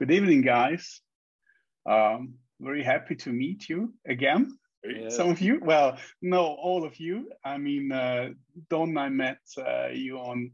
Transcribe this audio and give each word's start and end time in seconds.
Good 0.00 0.12
evening, 0.12 0.40
guys. 0.40 1.02
Um, 1.84 2.36
very 2.58 2.82
happy 2.82 3.16
to 3.16 3.30
meet 3.30 3.68
you 3.68 3.92
again. 4.08 4.56
Some 5.10 5.28
of 5.28 5.42
you, 5.42 5.60
well, 5.62 5.98
no, 6.22 6.40
all 6.40 6.86
of 6.86 6.98
you. 6.98 7.30
I 7.44 7.58
mean, 7.58 7.92
uh, 7.92 8.30
Don, 8.70 8.96
I 8.96 9.10
met 9.10 9.40
uh, 9.58 9.88
you 9.88 10.16
on 10.16 10.52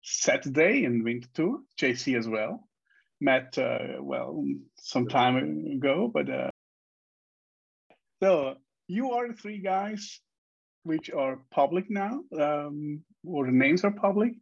Saturday 0.00 0.84
in 0.84 1.04
Winterthur, 1.04 1.58
JC 1.78 2.18
as 2.18 2.26
well. 2.26 2.66
Met, 3.20 3.58
uh, 3.58 4.00
well, 4.00 4.42
some 4.78 5.08
time 5.08 5.36
ago, 5.76 6.10
but 6.10 6.30
uh, 6.30 6.48
so 8.22 8.54
you 8.88 9.10
are 9.10 9.28
the 9.28 9.34
three 9.34 9.58
guys 9.58 10.20
which 10.84 11.10
are 11.10 11.44
public 11.50 11.90
now, 11.90 12.20
um, 12.40 13.02
or 13.26 13.44
the 13.44 13.52
names 13.52 13.84
are 13.84 13.90
public, 13.90 14.32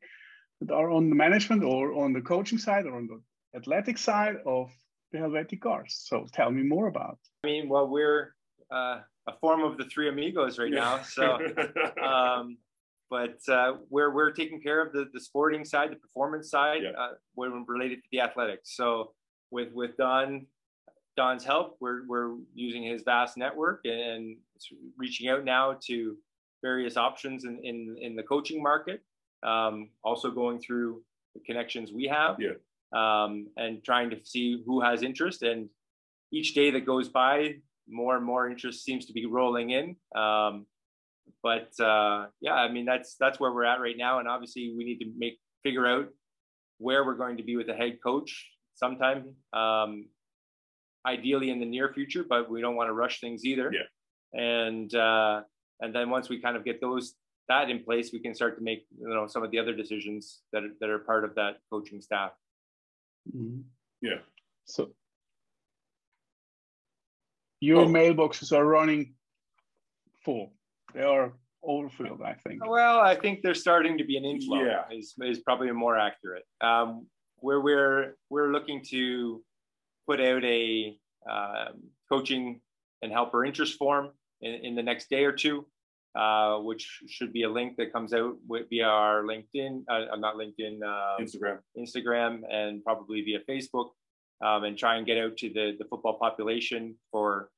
that 0.61 0.73
are 0.73 0.91
on 0.93 1.11
the 1.11 1.17
management 1.17 1.65
or 1.65 1.93
on 2.05 2.13
the 2.13 2.21
coaching 2.21 2.59
side 2.59 2.87
or 2.87 2.95
on 2.95 3.09
the 3.09 3.21
athletic 3.55 3.99
side 3.99 4.37
of 4.47 4.71
the 5.13 5.19
Helvetic 5.19 5.61
Guards. 5.61 6.03
So 6.07 6.27
tell 6.33 6.51
me 6.51 6.63
more 6.63 6.89
about. 6.89 7.19
I 7.45 7.47
mean, 7.49 7.69
well, 7.69 7.89
we're 7.89 8.35
uh, 8.71 9.01
a 9.27 9.33
form 9.41 9.63
of 9.63 9.79
the 9.79 9.85
three 9.85 10.09
amigos 10.09 10.59
right 10.59 10.73
now. 10.73 11.03
So, 11.03 11.39
um, 12.03 12.59
but 13.11 13.39
uh, 13.49 13.75
we're 13.89 14.13
we're 14.15 14.33
taking 14.33 14.61
care 14.61 14.85
of 14.85 14.93
the 14.93 15.07
the 15.13 15.21
sporting 15.21 15.65
side, 15.65 15.91
the 15.93 15.97
performance 15.97 16.51
side, 16.51 16.83
Yeah. 16.83 16.91
uh, 16.91 17.13
when 17.35 17.65
related 17.67 18.03
to 18.03 18.09
the 18.13 18.21
athletics. 18.21 18.77
So, 18.77 19.13
with 19.51 19.73
with 19.73 19.97
Don 19.97 20.47
Don's 21.17 21.45
help, 21.45 21.77
we're 21.81 22.07
we're 22.07 22.37
using 22.55 22.83
his 22.83 23.03
vast 23.03 23.37
network 23.39 23.81
and 23.85 24.37
reaching 24.99 25.29
out 25.31 25.45
now 25.45 25.77
to 25.87 26.17
various 26.63 26.97
options 26.97 27.45
in 27.45 27.59
in, 27.65 27.97
in 28.01 28.15
the 28.17 28.23
coaching 28.23 28.63
market. 28.63 29.03
Um, 29.43 29.91
also 30.03 30.31
going 30.31 30.59
through 30.59 31.03
the 31.35 31.41
connections 31.47 31.93
we 31.93 32.05
have. 32.07 32.37
Yeah. 32.41 32.55
Um, 32.93 33.49
and 33.57 33.85
trying 33.85 34.11
to 34.11 34.17
see 34.25 34.63
who 34.65 34.81
has 34.81 35.03
interest 35.03 35.43
and 35.43 35.69
each 36.33 36.55
day 36.55 36.71
that 36.71 36.87
goes 36.87 37.09
by, 37.09 37.57
more 37.89 38.17
and 38.17 38.25
more 38.25 38.49
interest 38.51 38.85
seems 38.85 39.07
to 39.07 39.13
be 39.13 39.27
rolling 39.27 39.71
in. 39.71 39.97
Um, 40.15 40.67
but 41.43 41.69
uh, 41.81 42.27
yeah, 42.41 42.55
I 42.55 42.71
mean 42.71 42.85
that's 42.85 43.17
that's 43.19 43.39
where 43.39 43.53
we're 43.53 43.65
at 43.65 43.81
right 43.81 43.97
now, 43.97 44.19
and 44.19 44.29
obviously 44.29 44.75
we 44.77 44.85
need 44.85 44.99
to 44.99 45.11
make 45.17 45.39
figure 45.63 45.87
out 45.87 46.09
where 46.79 47.05
we're 47.05 47.17
going 47.17 47.37
to 47.39 47.43
be 47.43 47.57
with 47.57 47.67
the 47.67 47.75
head 47.75 47.99
coach 48.03 48.49
sometime. 48.75 49.35
Um, 49.53 50.07
ideally 51.07 51.51
in 51.51 51.59
the 51.59 51.67
near 51.67 51.93
future, 51.93 52.25
but 52.29 52.51
we 52.51 52.61
don't 52.61 52.77
want 52.77 52.89
to 52.89 52.93
rush 52.93 53.21
things 53.21 53.45
either. 53.45 53.73
Yeah. 53.73 54.41
And 54.41 54.95
uh, 54.95 55.43
and 55.81 55.95
then 55.95 56.11
once 56.11 56.29
we 56.29 56.41
kind 56.41 56.57
of 56.57 56.65
get 56.65 56.81
those 56.81 57.15
that 57.49 57.71
in 57.71 57.83
place, 57.83 58.13
we 58.13 58.21
can 58.21 58.35
start 58.35 58.59
to 58.59 58.63
make 58.63 58.87
you 58.99 59.09
know 59.09 59.27
some 59.27 59.43
of 59.43 59.51
the 59.51 59.59
other 59.59 59.75
decisions 59.75 60.41
that 60.53 60.63
that 60.81 60.91
are 60.91 60.99
part 60.99 61.25
of 61.25 61.35
that 61.37 61.59
coaching 61.71 62.01
staff. 62.01 62.33
Mhm. 63.35 63.65
Yeah. 64.01 64.21
So 64.65 64.95
your 67.61 67.83
Oh. 67.83 67.87
mailboxes 67.89 68.57
are 68.57 68.65
running 68.65 69.15
full. 70.25 70.53
They 70.95 71.03
are 71.03 71.33
overfilled, 71.63 72.23
I 72.23 72.35
think. 72.35 72.65
Well, 72.67 73.01
I 73.01 73.15
think 73.17 73.43
there's 73.43 73.61
starting 73.61 73.99
to 73.99 74.05
be 74.05 74.17
an 74.17 74.25
inflow. 74.25 74.63
Yeah. 74.65 74.85
is, 74.91 75.15
is 75.21 75.41
probably 75.41 75.71
more 75.73 75.99
accurate. 75.99 76.45
Um, 76.61 77.09
where 77.41 77.61
we're 77.61 78.17
we're 78.31 78.51
looking 78.53 78.83
to 78.91 79.45
put 80.07 80.21
out 80.21 80.45
a 80.45 80.99
um, 81.29 81.83
coaching 82.09 82.61
and 83.03 83.13
helper 83.13 83.45
interest 83.45 83.77
form 83.79 84.13
in, 84.41 84.55
in 84.55 84.75
the 84.75 84.83
next 84.83 85.09
day 85.11 85.25
or 85.25 85.33
two, 85.33 85.67
uh, 86.19 86.59
which 86.59 87.03
should 87.07 87.33
be 87.33 87.45
a 87.45 87.49
link 87.49 87.77
that 87.77 87.93
comes 87.93 88.13
out 88.13 88.35
via 88.71 88.85
our 88.85 89.23
LinkedIn, 89.23 89.85
uh, 89.89 90.17
not 90.17 90.35
LinkedIn, 90.35 90.81
uh, 90.85 91.17
Instagram. 91.21 91.59
Instagram, 91.79 92.41
and 92.51 92.83
probably 92.83 93.23
via 93.23 93.39
Facebook, 93.49 93.91
um, 94.45 94.65
and 94.65 94.77
try 94.77 94.97
and 94.97 95.07
get 95.07 95.17
out 95.17 95.37
to 95.37 95.49
the, 95.49 95.77
the 95.79 95.85
football 95.85 96.19
population 96.19 96.97
for, 97.13 97.51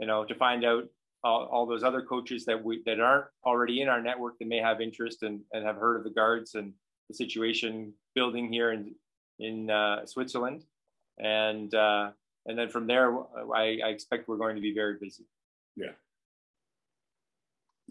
you 0.00 0.06
know, 0.06 0.24
to 0.24 0.34
find 0.34 0.64
out 0.64 0.84
all, 1.22 1.44
all 1.46 1.64
those 1.64 1.84
other 1.84 2.02
coaches 2.02 2.44
that 2.44 2.62
we 2.62 2.82
that 2.86 2.98
aren't 2.98 3.26
already 3.44 3.82
in 3.82 3.88
our 3.88 4.02
network 4.02 4.38
that 4.38 4.48
may 4.48 4.58
have 4.58 4.80
interest 4.80 5.22
and, 5.22 5.40
and 5.52 5.64
have 5.64 5.76
heard 5.76 5.96
of 5.96 6.04
the 6.04 6.10
guards 6.10 6.54
and 6.54 6.72
the 7.08 7.14
situation 7.14 7.92
building 8.14 8.52
here 8.52 8.72
in 8.72 8.94
in 9.38 9.70
uh, 9.70 10.04
Switzerland, 10.06 10.64
and 11.18 11.72
uh, 11.72 12.10
and 12.46 12.58
then 12.58 12.68
from 12.68 12.88
there, 12.88 13.16
I, 13.54 13.78
I 13.84 13.88
expect 13.90 14.26
we're 14.26 14.38
going 14.38 14.56
to 14.56 14.62
be 14.62 14.74
very 14.74 14.96
busy. 15.00 15.24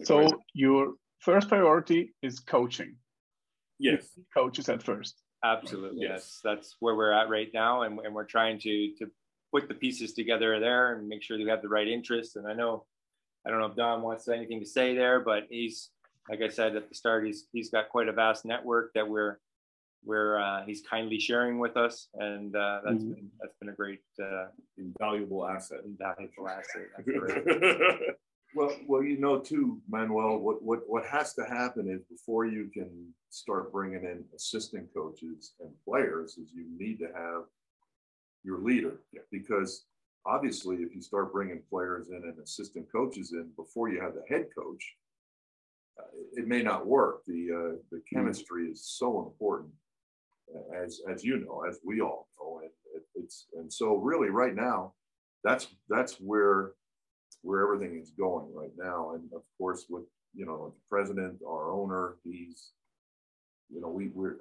So 0.03 0.27
your 0.53 0.93
first 1.19 1.49
priority 1.49 2.13
is 2.21 2.39
coaching. 2.39 2.95
yes, 3.79 4.07
Coaches 4.33 4.69
at 4.69 4.83
first. 4.83 5.21
Absolutely, 5.43 6.01
Yes. 6.01 6.09
yes, 6.11 6.39
that's 6.43 6.75
where 6.79 6.95
we're 6.95 7.11
at 7.11 7.29
right 7.29 7.49
now, 7.53 7.83
and, 7.83 7.99
and 7.99 8.13
we're 8.13 8.25
trying 8.25 8.59
to 8.59 8.93
to 8.99 9.09
put 9.53 9.67
the 9.67 9.75
pieces 9.75 10.13
together 10.13 10.59
there 10.59 10.93
and 10.95 11.07
make 11.07 11.21
sure 11.23 11.37
that 11.37 11.43
we 11.43 11.49
have 11.49 11.61
the 11.61 11.69
right 11.69 11.87
interest. 11.87 12.35
And 12.35 12.47
I 12.47 12.53
know, 12.53 12.85
I 13.45 13.49
don't 13.49 13.59
know 13.59 13.67
if 13.67 13.75
Don 13.75 14.01
wants 14.01 14.27
anything 14.27 14.59
to 14.59 14.65
say 14.65 14.95
there, 14.95 15.19
but 15.19 15.43
he's 15.49 15.91
like 16.29 16.41
I 16.41 16.49
said 16.49 16.75
at 16.75 16.89
the 16.89 16.95
start, 16.95 17.25
he's 17.25 17.47
he's 17.53 17.69
got 17.69 17.89
quite 17.89 18.07
a 18.09 18.13
vast 18.13 18.45
network 18.45 18.93
that 18.95 19.07
we're 19.07 19.39
we're 20.03 20.39
uh, 20.39 20.65
he's 20.65 20.81
kindly 20.81 21.19
sharing 21.19 21.59
with 21.59 21.77
us, 21.77 22.09
and 22.15 22.55
uh, 22.55 22.81
that's 22.83 23.03
Mhm. 23.03 23.15
been 23.15 23.31
that's 23.39 23.55
been 23.59 23.69
a 23.69 23.73
great 23.73 24.01
uh, 24.21 24.47
invaluable 24.77 25.47
asset. 25.47 25.81
invaluable 25.85 26.49
asset. 26.49 26.87
Well, 28.55 28.75
well, 28.87 29.03
you 29.03 29.19
know 29.19 29.39
too, 29.39 29.81
Manuel, 29.89 30.39
what, 30.39 30.63
what, 30.63 30.79
what 30.87 31.05
has 31.05 31.33
to 31.33 31.43
happen 31.43 31.89
is 31.89 32.01
before 32.09 32.45
you 32.45 32.69
can 32.73 33.13
start 33.29 33.71
bringing 33.71 34.03
in 34.03 34.23
assistant 34.35 34.87
coaches 34.93 35.53
and 35.59 35.69
players 35.85 36.37
is 36.37 36.51
you 36.53 36.65
need 36.77 36.97
to 36.99 37.07
have 37.07 37.43
your 38.43 38.59
leader. 38.59 39.01
Because 39.31 39.85
obviously 40.25 40.77
if 40.77 40.95
you 40.95 41.01
start 41.01 41.33
bringing 41.33 41.61
players 41.69 42.07
in 42.09 42.23
and 42.23 42.39
assistant 42.39 42.87
coaches 42.91 43.33
in 43.33 43.49
before 43.55 43.89
you 43.89 44.01
have 44.01 44.13
the 44.13 44.23
head 44.29 44.47
coach, 44.57 44.95
uh, 45.99 46.05
it 46.33 46.47
may 46.47 46.63
not 46.63 46.87
work. 46.87 47.25
The, 47.25 47.49
uh, 47.51 47.77
the 47.91 48.01
chemistry 48.11 48.67
is 48.69 48.85
so 48.85 49.23
important 49.23 49.73
uh, 50.55 50.83
as, 50.83 51.01
as 51.11 51.23
you 51.23 51.37
know, 51.37 51.63
as 51.67 51.79
we 51.85 52.01
all 52.01 52.29
know. 52.39 52.61
And 52.61 52.71
it, 52.95 53.03
it's, 53.13 53.47
and 53.53 53.71
so 53.71 53.95
really 53.97 54.29
right 54.29 54.55
now, 54.55 54.93
that's, 55.43 55.67
that's 55.89 56.13
where 56.15 56.71
where 57.41 57.61
everything 57.63 57.99
is 57.99 58.11
going 58.11 58.53
right 58.53 58.71
now. 58.77 59.11
And 59.13 59.23
of 59.33 59.41
course, 59.57 59.85
with 59.89 60.03
you 60.33 60.45
know 60.45 60.73
the 60.75 60.81
president, 60.89 61.39
our 61.47 61.71
owner, 61.71 62.15
he's 62.23 62.71
you 63.69 63.81
know 63.81 63.89
we 63.89 64.07
we're 64.13 64.37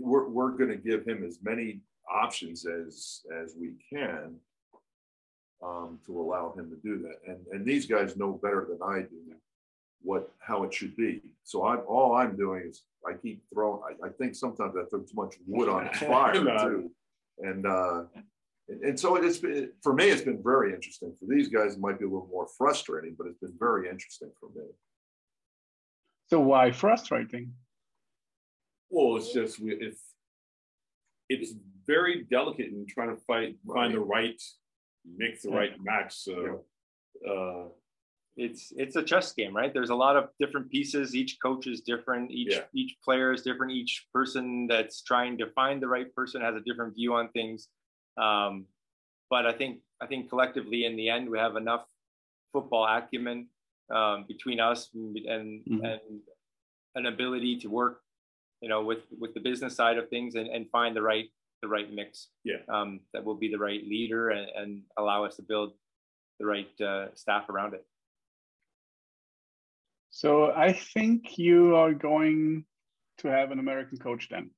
we're, 0.00 0.28
we're 0.28 0.50
going 0.50 0.70
to 0.70 0.76
give 0.76 1.06
him 1.06 1.24
as 1.24 1.38
many 1.42 1.80
options 2.10 2.66
as 2.66 3.22
as 3.42 3.54
we 3.58 3.72
can 3.92 4.36
um, 5.64 5.98
to 6.06 6.20
allow 6.20 6.54
him 6.56 6.70
to 6.70 6.76
do 6.76 7.02
that. 7.02 7.18
And 7.26 7.38
and 7.52 7.64
these 7.64 7.86
guys 7.86 8.16
know 8.16 8.32
better 8.42 8.66
than 8.68 8.80
I 8.82 9.02
do 9.02 9.18
what 10.02 10.30
how 10.38 10.64
it 10.64 10.74
should 10.74 10.96
be. 10.96 11.22
So 11.44 11.66
I'm 11.66 11.80
all 11.86 12.14
I'm 12.14 12.36
doing 12.36 12.64
is 12.68 12.82
I 13.06 13.14
keep 13.14 13.42
throwing. 13.52 13.80
I, 13.88 14.06
I 14.06 14.10
think 14.10 14.34
sometimes 14.34 14.74
I 14.76 14.84
throw 14.88 15.00
too 15.00 15.14
much 15.14 15.36
wood 15.46 15.68
on 15.68 15.84
the 15.84 15.98
fire 16.06 16.34
too, 16.34 16.90
and. 17.38 17.66
uh 17.66 18.04
and, 18.68 18.82
and 18.82 19.00
so 19.00 19.16
it's 19.16 19.38
been 19.38 19.70
for 19.82 19.92
me. 19.92 20.08
It's 20.10 20.22
been 20.22 20.42
very 20.42 20.72
interesting. 20.74 21.14
For 21.18 21.26
these 21.26 21.48
guys, 21.48 21.74
it 21.74 21.80
might 21.80 21.98
be 21.98 22.04
a 22.04 22.08
little 22.08 22.28
more 22.30 22.46
frustrating, 22.58 23.14
but 23.16 23.26
it's 23.26 23.38
been 23.38 23.54
very 23.58 23.88
interesting 23.88 24.30
for 24.40 24.48
me. 24.54 24.66
So 26.30 26.40
why 26.40 26.70
frustrating? 26.72 27.52
well, 28.90 29.16
it's 29.16 29.32
just 29.32 29.58
we- 29.60 29.74
if 29.74 29.98
it's 31.28 31.52
very 31.86 32.24
delicate 32.24 32.66
in 32.68 32.86
trying 32.86 33.08
to 33.14 33.20
fight 33.22 33.56
find 33.66 33.92
the 33.94 34.00
right 34.00 34.40
mix, 35.16 35.42
the 35.42 35.50
right 35.50 35.72
match. 35.82 36.14
So, 36.14 36.64
uh, 37.28 37.68
it's 38.36 38.72
it's 38.76 38.96
a 38.96 39.02
chess 39.02 39.32
game, 39.32 39.54
right? 39.56 39.72
There's 39.72 39.90
a 39.90 39.94
lot 39.94 40.16
of 40.16 40.28
different 40.40 40.70
pieces. 40.70 41.14
Each 41.14 41.38
coach 41.42 41.66
is 41.66 41.80
different. 41.80 42.30
Each 42.30 42.52
Yeah. 42.54 42.64
each 42.74 42.96
player 43.04 43.32
is 43.32 43.42
different. 43.42 43.72
Each 43.72 44.06
person 44.12 44.66
that's 44.66 45.02
trying 45.02 45.38
to 45.38 45.50
find 45.52 45.80
the 45.82 45.88
right 45.88 46.12
person 46.14 46.40
has 46.42 46.54
a 46.54 46.60
different 46.60 46.94
view 46.94 47.14
on 47.14 47.28
things. 47.30 47.68
Um, 48.16 48.66
but 49.30 49.46
I 49.46 49.52
think 49.52 49.80
I 50.00 50.06
think 50.06 50.28
collectively 50.28 50.84
in 50.84 50.96
the 50.96 51.08
end 51.08 51.28
we 51.28 51.38
have 51.38 51.56
enough 51.56 51.84
football 52.52 52.86
acumen 52.86 53.48
um, 53.90 54.24
between 54.28 54.60
us 54.60 54.90
and 54.94 55.16
and, 55.16 55.64
Mhm. 55.64 55.84
and 55.84 56.20
an 56.94 57.06
ability 57.06 57.58
to 57.60 57.68
work, 57.68 58.02
you 58.60 58.68
know, 58.68 58.82
with 58.84 59.04
with 59.18 59.34
the 59.34 59.40
business 59.40 59.74
side 59.74 59.98
of 59.98 60.08
things 60.08 60.34
and, 60.36 60.48
and 60.48 60.70
find 60.70 60.94
the 60.94 61.02
right 61.02 61.28
the 61.62 61.68
right 61.68 61.90
mix. 61.92 62.28
Yeah. 62.44 62.60
Um, 62.68 63.00
that 63.12 63.24
will 63.24 63.36
be 63.36 63.48
the 63.50 63.58
right 63.58 63.82
leader 63.82 64.30
and, 64.30 64.48
and 64.50 64.82
allow 64.96 65.24
us 65.24 65.36
to 65.36 65.42
build 65.42 65.72
the 66.38 66.46
right 66.46 66.80
uh, 66.80 67.14
staff 67.14 67.48
around 67.48 67.74
it. 67.74 67.84
So 70.10 70.52
I 70.52 70.72
think 70.72 71.38
you 71.38 71.74
are 71.74 71.92
going 71.94 72.64
to 73.18 73.28
have 73.28 73.50
an 73.50 73.58
American 73.58 73.98
coach 73.98 74.28
then, 74.28 74.50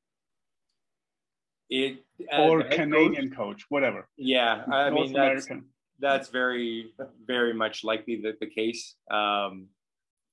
It 1.69 2.05
uh, 2.33 2.43
or 2.43 2.63
Canadian 2.63 3.31
coach- 3.31 3.37
coach, 3.37 3.67
whatever. 3.69 4.09
yeah, 4.17 4.63
I 4.71 4.91
North 4.91 4.95
mean 4.95 5.13
that's 5.13 5.47
American. 5.47 5.65
that's 5.99 6.29
very 6.29 6.93
very 7.27 7.53
much 7.53 7.83
likely 7.85 8.17
the, 8.23 8.35
the 8.41 8.47
case. 8.47 8.95
Um, 9.11 9.69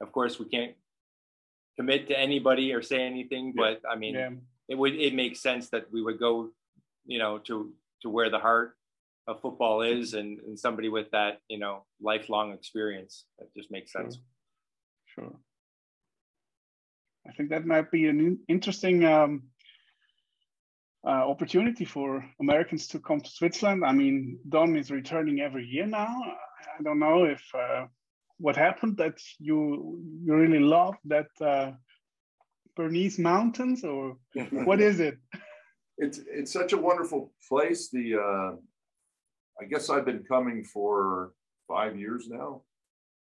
of 0.02 0.12
course, 0.12 0.38
we 0.40 0.46
can't 0.48 0.76
commit 1.78 2.08
to 2.10 2.20
anybody 2.20 2.72
or 2.74 2.82
say 2.84 3.02
anything, 3.02 3.54
Yeah. 3.56 3.62
but 3.64 3.82
I 3.90 3.96
mean, 3.96 4.14
Yeah. 4.16 4.30
it 4.70 4.76
would 4.78 4.94
it 4.96 5.14
makes 5.16 5.40
sense 5.42 5.70
that 5.72 5.92
we 5.92 6.02
would 6.04 6.20
go, 6.20 6.52
you 7.06 7.18
know, 7.20 7.40
to 7.48 7.74
to 8.04 8.10
where 8.10 8.30
the 8.30 8.40
heart 8.40 8.76
of 9.26 9.40
football 9.42 9.82
is 9.82 10.14
and, 10.14 10.40
and 10.42 10.60
somebody 10.60 10.90
with 10.90 11.10
that 11.12 11.40
you 11.48 11.58
know 11.58 11.86
lifelong 12.02 12.52
experience 12.52 13.26
that 13.40 13.48
just 13.56 13.72
makes 13.72 13.94
sense 13.94 14.18
sure, 15.06 15.24
sure. 15.24 15.40
i 17.28 17.32
think 17.32 17.50
that 17.50 17.66
might 17.66 17.90
be 17.90 18.08
an 18.08 18.38
interesting 18.50 19.06
um, 19.06 19.44
uh, 21.06 21.30
opportunity 21.34 21.86
for 21.86 22.26
americans 22.40 22.88
to 22.88 23.00
come 23.00 23.20
to 23.20 23.30
switzerland 23.30 23.84
i 23.86 23.92
mean 23.92 24.40
Don 24.50 24.76
is 24.76 24.92
returning 24.92 25.42
every 25.42 25.66
year 25.66 25.86
now 25.86 26.16
i 26.80 26.84
don't 26.84 27.00
know 27.00 27.26
if 27.26 27.44
uh, 27.54 27.86
what 28.38 28.56
happened 28.56 28.98
that 28.98 29.18
you 29.40 30.02
you 30.26 30.36
really 30.36 30.60
love 30.60 30.96
that 31.06 31.28
uh, 31.42 31.72
Bernese 32.76 33.22
Mountains, 33.22 33.84
or 33.84 34.18
what 34.52 34.82
is 34.82 35.00
it? 35.00 35.18
It's 35.98 36.20
it's 36.28 36.52
such 36.52 36.74
a 36.74 36.78
wonderful 36.78 37.32
place. 37.48 37.90
The 37.90 38.16
uh, 38.16 38.56
I 39.62 39.66
guess 39.70 39.90
I've 39.90 40.06
been 40.06 40.24
coming 40.24 40.64
for 40.64 41.34
five 41.68 41.98
years 41.98 42.28
now, 42.30 42.64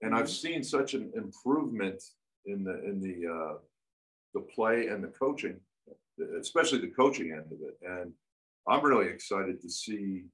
and 0.00 0.14
I've 0.14 0.26
mm-hmm. 0.26 0.48
seen 0.48 0.64
such 0.64 0.94
an 0.94 1.12
improvement 1.14 2.02
in 2.46 2.64
the 2.64 2.84
in 2.84 3.00
the 3.00 3.16
uh, 3.30 3.54
the 4.34 4.40
play 4.40 4.86
and 4.86 5.02
the 5.02 5.08
coaching, 5.08 5.60
especially 6.40 6.78
the 6.78 6.88
coaching 6.88 7.32
end 7.32 7.52
of 7.52 7.58
it. 7.66 7.78
And 7.82 8.12
I'm 8.68 8.84
really 8.84 9.08
excited 9.08 9.60
to 9.62 9.70
see 9.70 10.24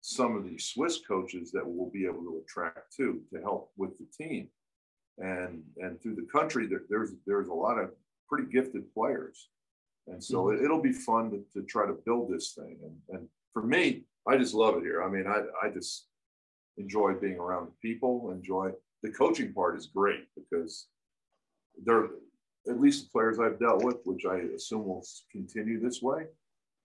some 0.00 0.36
of 0.36 0.44
these 0.44 0.66
Swiss 0.66 1.00
coaches 1.06 1.52
that 1.52 1.62
we'll 1.64 1.90
be 1.90 2.06
able 2.06 2.22
to 2.22 2.42
attract 2.44 2.94
too 2.96 3.22
to 3.32 3.40
help 3.40 3.70
with 3.76 3.92
the 3.98 4.06
team. 4.16 4.48
And 5.18 5.62
and 5.78 6.00
through 6.00 6.16
the 6.16 6.28
country, 6.32 6.66
there, 6.66 6.82
there's 6.88 7.12
there's 7.26 7.48
a 7.48 7.54
lot 7.54 7.78
of 7.78 7.90
pretty 8.28 8.50
gifted 8.50 8.92
players. 8.94 9.48
And 10.06 10.22
so 10.22 10.44
mm-hmm. 10.44 10.64
it, 10.64 10.68
will 10.68 10.82
be 10.82 10.92
fun 10.92 11.30
to, 11.30 11.44
to 11.54 11.64
try 11.66 11.86
to 11.86 11.96
build 12.04 12.32
this 12.32 12.54
thing. 12.54 12.78
And, 12.82 13.16
and 13.16 13.28
for 13.52 13.62
me, 13.62 14.04
I 14.26 14.36
just 14.36 14.54
love 14.54 14.76
it 14.76 14.82
here. 14.82 15.02
I 15.02 15.08
mean, 15.08 15.26
I, 15.28 15.42
I 15.64 15.70
just 15.70 16.06
enjoy 16.76 17.14
being 17.14 17.36
around 17.36 17.66
the 17.66 17.88
people, 17.88 18.32
enjoy 18.32 18.70
the 19.02 19.10
coaching 19.10 19.52
part 19.52 19.76
is 19.76 19.86
great 19.86 20.24
because 20.34 20.86
they're 21.84 22.08
at 22.68 22.80
least 22.80 23.04
the 23.04 23.10
players 23.10 23.38
I've 23.38 23.58
dealt 23.58 23.82
with, 23.82 23.98
which 24.04 24.24
I 24.24 24.36
assume 24.54 24.86
will 24.86 25.04
continue 25.30 25.80
this 25.80 26.00
way. 26.02 26.26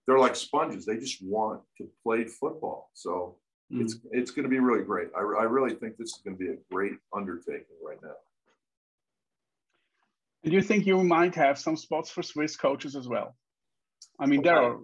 They're 0.06 0.18
like 0.18 0.36
sponges. 0.36 0.86
They 0.86 0.96
just 0.96 1.22
want 1.22 1.60
to 1.78 1.88
play 2.02 2.24
football. 2.24 2.90
So 2.94 3.36
mm. 3.72 3.82
it's 3.82 3.98
it's 4.10 4.30
going 4.30 4.44
to 4.44 4.48
be 4.48 4.58
really 4.58 4.84
great. 4.84 5.08
I, 5.16 5.20
I 5.20 5.44
really 5.44 5.74
think 5.74 5.96
this 5.96 6.10
is 6.10 6.20
going 6.24 6.36
to 6.36 6.42
be 6.42 6.50
a 6.50 6.56
great 6.72 6.94
undertaking 7.14 7.76
right 7.84 7.98
now. 8.02 8.14
Do 10.44 10.52
you 10.52 10.62
think 10.62 10.86
you 10.86 11.02
might 11.02 11.34
have 11.34 11.58
some 11.58 11.76
spots 11.76 12.10
for 12.10 12.22
Swiss 12.22 12.56
coaches 12.56 12.96
as 12.96 13.08
well? 13.08 13.36
I 14.18 14.26
mean, 14.26 14.42
there 14.42 14.56
are 14.56 14.78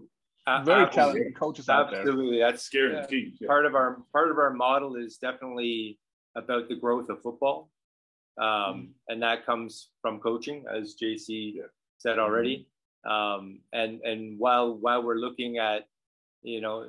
uh, 0.47 0.63
very 0.63 0.89
talented 0.91 1.35
coaches 1.37 1.69
out 1.69 1.91
there. 1.91 2.01
Absolutely, 2.01 2.39
that's 2.39 2.63
scary. 2.63 2.93
Yeah. 2.93 3.47
Part 3.47 3.65
of 3.65 3.75
our 3.75 4.03
part 4.13 4.31
of 4.31 4.39
our 4.39 4.53
model 4.53 4.97
is 4.97 5.17
definitely 5.17 5.99
about 6.37 6.69
the 6.69 6.75
growth 6.75 7.09
of 7.09 7.23
football, 7.23 7.71
um, 8.39 8.47
mm-hmm. 8.47 8.85
and 9.09 9.23
that 9.23 9.47
comes 9.47 9.91
from 10.03 10.21
coaching, 10.21 10.65
as 10.73 10.97
JC 11.01 11.55
yeah. 11.57 11.63
said 11.99 12.19
already. 12.19 12.67
Mm-hmm. 13.07 13.11
Um, 13.11 13.61
and 13.73 14.01
and 14.03 14.39
while 14.39 14.75
while 14.75 15.03
we're 15.03 15.17
looking 15.17 15.59
at, 15.59 15.87
you 16.43 16.61
know, 16.61 16.89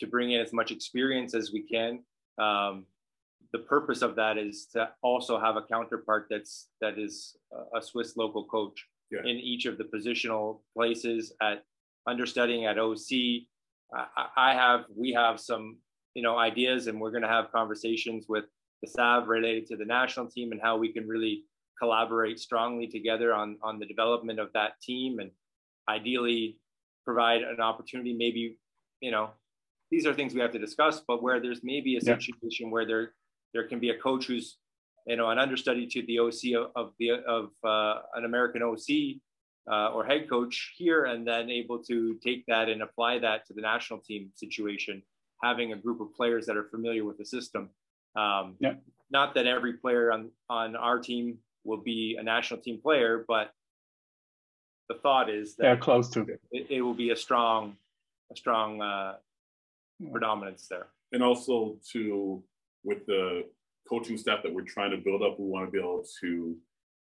to 0.00 0.06
bring 0.06 0.32
in 0.32 0.40
as 0.40 0.52
much 0.52 0.70
experience 0.70 1.34
as 1.34 1.52
we 1.52 1.62
can, 1.62 2.00
um, 2.38 2.86
the 3.52 3.58
purpose 3.58 4.02
of 4.02 4.16
that 4.16 4.38
is 4.38 4.66
to 4.72 4.88
also 5.02 5.38
have 5.40 5.56
a 5.56 5.62
counterpart 5.62 6.26
that's 6.30 6.68
that 6.80 6.98
is 6.98 7.36
a 7.74 7.82
Swiss 7.82 8.16
local 8.16 8.44
coach 8.44 8.86
yeah. 9.10 9.20
in 9.20 9.36
each 9.36 9.66
of 9.66 9.78
the 9.78 9.84
positional 9.84 10.60
places 10.74 11.32
at 11.42 11.64
understudying 12.06 12.66
at 12.66 12.78
OC. 12.78 13.46
I, 13.94 14.26
I 14.36 14.54
have 14.54 14.84
we 14.94 15.12
have 15.12 15.40
some 15.40 15.78
you 16.14 16.22
know 16.22 16.38
ideas, 16.38 16.86
and 16.86 17.00
we're 17.00 17.10
going 17.10 17.22
to 17.22 17.28
have 17.28 17.52
conversations 17.52 18.26
with 18.28 18.44
SAV 18.86 19.28
related 19.28 19.66
to 19.66 19.76
the 19.76 19.84
national 19.84 20.26
team 20.26 20.52
and 20.52 20.60
how 20.60 20.76
we 20.76 20.92
can 20.92 21.06
really 21.06 21.44
collaborate 21.78 22.38
strongly 22.38 22.86
together 22.86 23.34
on 23.34 23.58
on 23.62 23.78
the 23.78 23.86
development 23.86 24.38
of 24.38 24.52
that 24.54 24.80
team, 24.80 25.18
and 25.18 25.30
ideally 25.88 26.58
provide 27.04 27.42
an 27.42 27.60
opportunity. 27.60 28.14
Maybe 28.14 28.58
you 29.00 29.10
know 29.10 29.30
these 29.90 30.06
are 30.06 30.14
things 30.14 30.34
we 30.34 30.40
have 30.40 30.52
to 30.52 30.58
discuss, 30.58 31.02
but 31.06 31.22
where 31.22 31.40
there's 31.40 31.60
maybe 31.62 31.96
a 31.96 32.00
situation 32.00 32.66
yeah. 32.66 32.72
where 32.72 32.86
there 32.86 33.12
there 33.52 33.68
can 33.68 33.78
be 33.78 33.90
a 33.90 33.98
coach 33.98 34.26
who's 34.26 34.58
you 35.06 35.16
know 35.16 35.30
an 35.30 35.38
understudy 35.38 35.86
to 35.86 36.02
the 36.06 36.18
OC 36.18 36.60
of, 36.60 36.70
of 36.74 36.92
the 36.98 37.10
of 37.26 37.50
uh, 37.64 38.02
an 38.14 38.24
American 38.24 38.62
OC 38.62 39.20
uh, 39.70 39.92
or 39.92 40.04
head 40.04 40.28
coach 40.28 40.74
here, 40.76 41.04
and 41.04 41.26
then 41.26 41.50
able 41.50 41.82
to 41.84 42.18
take 42.22 42.44
that 42.46 42.68
and 42.68 42.82
apply 42.82 43.18
that 43.18 43.46
to 43.46 43.54
the 43.54 43.62
national 43.62 44.00
team 44.00 44.30
situation, 44.34 45.02
having 45.42 45.72
a 45.72 45.76
group 45.76 46.00
of 46.00 46.14
players 46.14 46.46
that 46.46 46.56
are 46.56 46.68
familiar 46.70 47.04
with 47.04 47.18
the 47.18 47.24
system. 47.24 47.70
Um, 48.16 48.56
yeah. 48.60 48.74
Not 49.10 49.34
that 49.34 49.46
every 49.46 49.74
player 49.74 50.10
on 50.12 50.30
on 50.48 50.74
our 50.74 50.98
team 50.98 51.38
will 51.64 51.82
be 51.82 52.16
a 52.18 52.22
national 52.22 52.60
team 52.60 52.80
player, 52.80 53.24
but 53.26 53.50
the 54.88 54.94
thought 54.96 55.28
is 55.28 55.56
that 55.56 55.62
they're 55.62 55.76
close 55.76 56.08
to 56.10 56.20
it. 56.22 56.40
It 56.52 56.82
will 56.82 56.94
be 56.94 57.10
a 57.10 57.16
strong, 57.16 57.76
a 58.32 58.36
strong 58.36 58.80
uh, 58.80 59.14
predominance 60.12 60.66
there. 60.68 60.86
And 61.12 61.22
also 61.22 61.78
to 61.92 62.42
with 62.84 63.04
the 63.06 63.44
coaching 63.88 64.16
staff 64.16 64.42
that 64.42 64.52
we're 64.52 64.62
trying 64.62 64.90
to 64.92 64.96
build 64.96 65.22
up, 65.22 65.38
we 65.38 65.46
want 65.46 65.66
to 65.66 65.70
be 65.70 65.78
able 65.78 66.04
to 66.20 66.56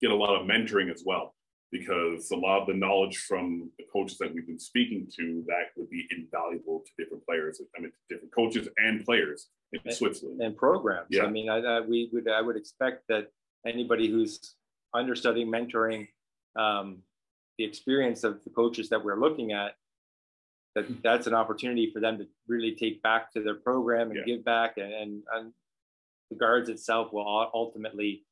get 0.00 0.10
a 0.10 0.14
lot 0.14 0.40
of 0.40 0.46
mentoring 0.46 0.92
as 0.92 1.02
well, 1.04 1.34
because 1.70 2.30
a 2.30 2.36
lot 2.36 2.62
of 2.62 2.66
the 2.66 2.74
knowledge 2.74 3.18
from 3.18 3.70
the 3.78 3.84
coaches 3.92 4.16
that 4.18 4.32
we've 4.32 4.46
been 4.46 4.58
speaking 4.58 5.06
to 5.18 5.44
that 5.46 5.66
would 5.76 5.90
be 5.90 6.06
invaluable 6.16 6.82
to 6.84 7.02
different 7.02 7.24
players. 7.26 7.60
I 7.76 7.80
mean, 7.80 7.92
different 8.08 8.34
coaches 8.34 8.68
and 8.78 9.04
players 9.04 9.48
in 9.72 9.80
and, 9.84 9.94
Switzerland 9.94 10.40
and 10.40 10.56
programs. 10.56 11.08
Yeah. 11.10 11.24
I 11.24 11.30
mean, 11.30 11.50
I, 11.50 11.58
I, 11.58 11.80
we 11.80 12.08
would 12.12 12.28
I 12.28 12.40
would 12.40 12.56
expect 12.56 13.04
that 13.08 13.28
anybody 13.66 14.08
who's 14.08 14.54
understudying, 14.94 15.48
mentoring, 15.48 16.08
um, 16.58 16.98
the 17.58 17.64
experience 17.64 18.24
of 18.24 18.42
the 18.44 18.50
coaches 18.50 18.88
that 18.88 19.04
we're 19.04 19.20
looking 19.20 19.52
at 19.52 19.72
that 20.74 21.02
that's 21.02 21.26
an 21.26 21.34
opportunity 21.34 21.90
for 21.92 22.00
them 22.00 22.18
to 22.18 22.26
really 22.46 22.74
take 22.74 23.02
back 23.02 23.32
to 23.32 23.42
their 23.42 23.56
program 23.56 24.10
and 24.10 24.20
yeah. 24.20 24.34
give 24.34 24.44
back 24.44 24.76
and, 24.76 24.92
and, 24.92 25.22
and 25.34 25.52
the 26.30 26.36
guards 26.36 26.68
itself 26.68 27.12
will 27.12 27.50
ultimately 27.52 28.24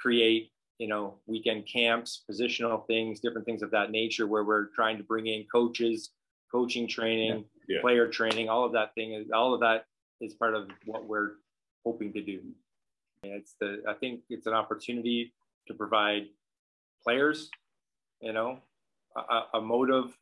create 0.00 0.50
you 0.78 0.88
know 0.88 1.14
weekend 1.26 1.66
camps 1.66 2.22
positional 2.30 2.86
things 2.86 3.20
different 3.20 3.46
things 3.46 3.62
of 3.62 3.70
that 3.70 3.90
nature 3.90 4.26
where 4.26 4.44
we're 4.44 4.66
trying 4.74 4.96
to 4.96 5.04
bring 5.04 5.26
in 5.26 5.44
coaches 5.50 6.10
coaching 6.50 6.86
training 6.88 7.44
yeah. 7.68 7.76
Yeah. 7.76 7.80
player 7.80 8.08
training 8.08 8.48
all 8.48 8.64
of 8.64 8.72
that 8.72 8.94
thing 8.94 9.12
is 9.12 9.30
all 9.34 9.54
of 9.54 9.60
that 9.60 9.84
is 10.20 10.34
part 10.34 10.54
of 10.54 10.68
what 10.86 11.06
we're 11.06 11.32
hoping 11.84 12.12
to 12.12 12.22
do 12.22 12.40
and 13.22 13.32
it's 13.32 13.54
the 13.60 13.82
i 13.88 13.94
think 13.94 14.20
it's 14.30 14.46
an 14.46 14.54
opportunity 14.54 15.32
to 15.66 15.74
provide 15.74 16.26
players 17.02 17.50
you 18.20 18.32
know 18.32 18.58
a, 19.16 19.58
a 19.58 19.60
motive 19.60 20.16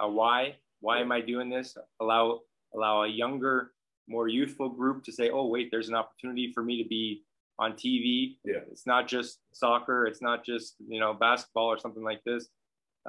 a 0.00 0.08
why 0.08 0.54
why 0.80 1.00
am 1.00 1.12
i 1.12 1.20
doing 1.20 1.48
this 1.48 1.76
allow 2.00 2.40
allow 2.74 3.02
a 3.02 3.08
younger 3.08 3.72
more 4.08 4.28
youthful 4.28 4.68
group 4.68 5.04
to 5.04 5.12
say, 5.12 5.30
oh, 5.30 5.46
wait, 5.46 5.70
there's 5.70 5.88
an 5.88 5.94
opportunity 5.94 6.52
for 6.52 6.62
me 6.62 6.82
to 6.82 6.88
be 6.88 7.22
on 7.58 7.72
TV. 7.72 8.36
Yeah. 8.44 8.60
It's 8.70 8.86
not 8.86 9.08
just 9.08 9.38
soccer. 9.52 10.06
It's 10.06 10.22
not 10.22 10.44
just, 10.44 10.76
you 10.86 11.00
know, 11.00 11.14
basketball 11.14 11.66
or 11.66 11.78
something 11.78 12.02
like 12.02 12.22
this. 12.24 12.48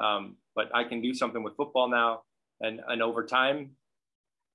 Um, 0.01 0.37
but 0.55 0.69
I 0.75 0.83
can 0.83 1.01
do 1.01 1.13
something 1.13 1.43
with 1.43 1.55
football 1.55 1.89
now. 1.89 2.21
And, 2.61 2.81
and 2.87 3.01
over 3.01 3.25
time, 3.25 3.71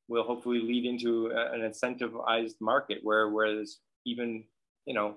will 0.08 0.24
hopefully 0.24 0.60
lead 0.60 0.86
into 0.86 1.26
a, 1.26 1.52
an 1.52 1.60
incentivized 1.60 2.54
market 2.60 2.98
where, 3.02 3.28
where 3.28 3.54
there's 3.54 3.80
even, 4.06 4.44
you 4.86 4.94
know, 4.94 5.16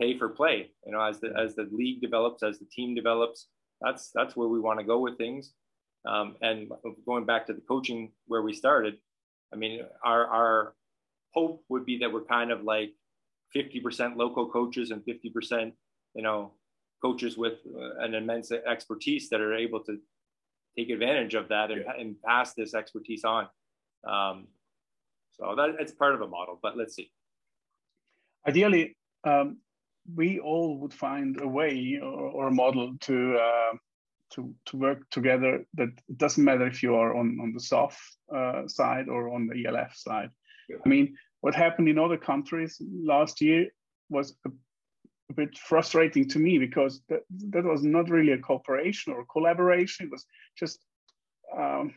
pay 0.00 0.18
for 0.18 0.28
play, 0.28 0.70
you 0.84 0.92
know, 0.92 1.00
as 1.00 1.20
the, 1.20 1.32
as 1.38 1.54
the 1.54 1.68
league 1.70 2.00
develops, 2.00 2.42
as 2.42 2.58
the 2.58 2.66
team 2.66 2.96
develops, 2.96 3.46
that's, 3.80 4.10
that's 4.12 4.34
where 4.34 4.48
we 4.48 4.58
want 4.58 4.80
to 4.80 4.84
go 4.84 4.98
with 4.98 5.16
things. 5.16 5.52
Um, 6.06 6.36
and 6.42 6.70
going 7.06 7.24
back 7.24 7.46
to 7.46 7.52
the 7.52 7.60
coaching 7.60 8.10
where 8.26 8.42
we 8.42 8.52
started, 8.52 8.96
I 9.52 9.56
mean, 9.56 9.82
our 10.04 10.26
our 10.26 10.74
hope 11.32 11.64
would 11.68 11.86
be 11.86 11.98
that 11.98 12.12
we're 12.12 12.24
kind 12.24 12.50
of 12.50 12.62
like 12.62 12.90
50% 13.56 14.16
local 14.16 14.48
coaches 14.48 14.90
and 14.90 15.02
50%, 15.02 15.72
you 16.14 16.22
know, 16.22 16.52
coaches 17.02 17.36
with 17.36 17.54
uh, 17.76 18.02
an 18.04 18.14
immense 18.14 18.50
expertise 18.50 19.28
that 19.28 19.40
are 19.40 19.54
able 19.54 19.80
to 19.80 19.98
take 20.76 20.90
advantage 20.90 21.34
of 21.34 21.48
that 21.48 21.70
and, 21.70 21.84
and 21.98 22.22
pass 22.22 22.54
this 22.54 22.74
expertise 22.74 23.24
on. 23.24 23.48
Um, 24.08 24.48
so 25.32 25.54
that 25.56 25.76
it's 25.80 25.92
part 25.92 26.14
of 26.14 26.20
a 26.20 26.28
model, 26.28 26.58
but 26.62 26.76
let's 26.76 26.94
see. 26.94 27.10
Ideally, 28.46 28.96
um, 29.24 29.58
we 30.14 30.38
all 30.38 30.78
would 30.78 30.92
find 30.92 31.40
a 31.40 31.48
way 31.48 31.98
or, 32.00 32.06
or 32.06 32.48
a 32.48 32.52
model 32.52 32.94
to 33.00 33.38
uh, 33.38 33.76
to, 34.34 34.54
to 34.66 34.76
work 34.76 35.08
together 35.10 35.64
that 35.74 35.88
it 36.08 36.18
doesn't 36.18 36.44
matter 36.44 36.66
if 36.66 36.82
you 36.82 36.94
are 36.96 37.16
on, 37.16 37.38
on 37.40 37.52
the 37.52 37.60
soft 37.60 38.00
uh, 38.34 38.66
side 38.66 39.08
or 39.08 39.32
on 39.32 39.46
the 39.46 39.66
ELF 39.66 39.94
side. 39.94 40.30
Yeah. 40.68 40.76
I 40.84 40.88
mean, 40.88 41.16
what 41.44 41.54
happened 41.54 41.90
in 41.90 41.98
other 41.98 42.16
countries 42.16 42.80
last 43.14 43.42
year 43.42 43.68
was 44.08 44.34
a, 44.46 44.50
a, 45.30 45.34
bit 45.34 45.58
frustrating 45.58 46.26
to 46.26 46.38
me 46.38 46.58
because 46.58 47.02
that, 47.10 47.20
that 47.50 47.64
was 47.64 47.82
not 47.82 48.08
really 48.08 48.32
a 48.32 48.38
cooperation 48.38 49.12
or 49.12 49.20
a 49.20 49.26
collaboration. 49.26 50.06
It 50.06 50.10
was 50.10 50.24
just 50.58 50.78
um, 51.54 51.92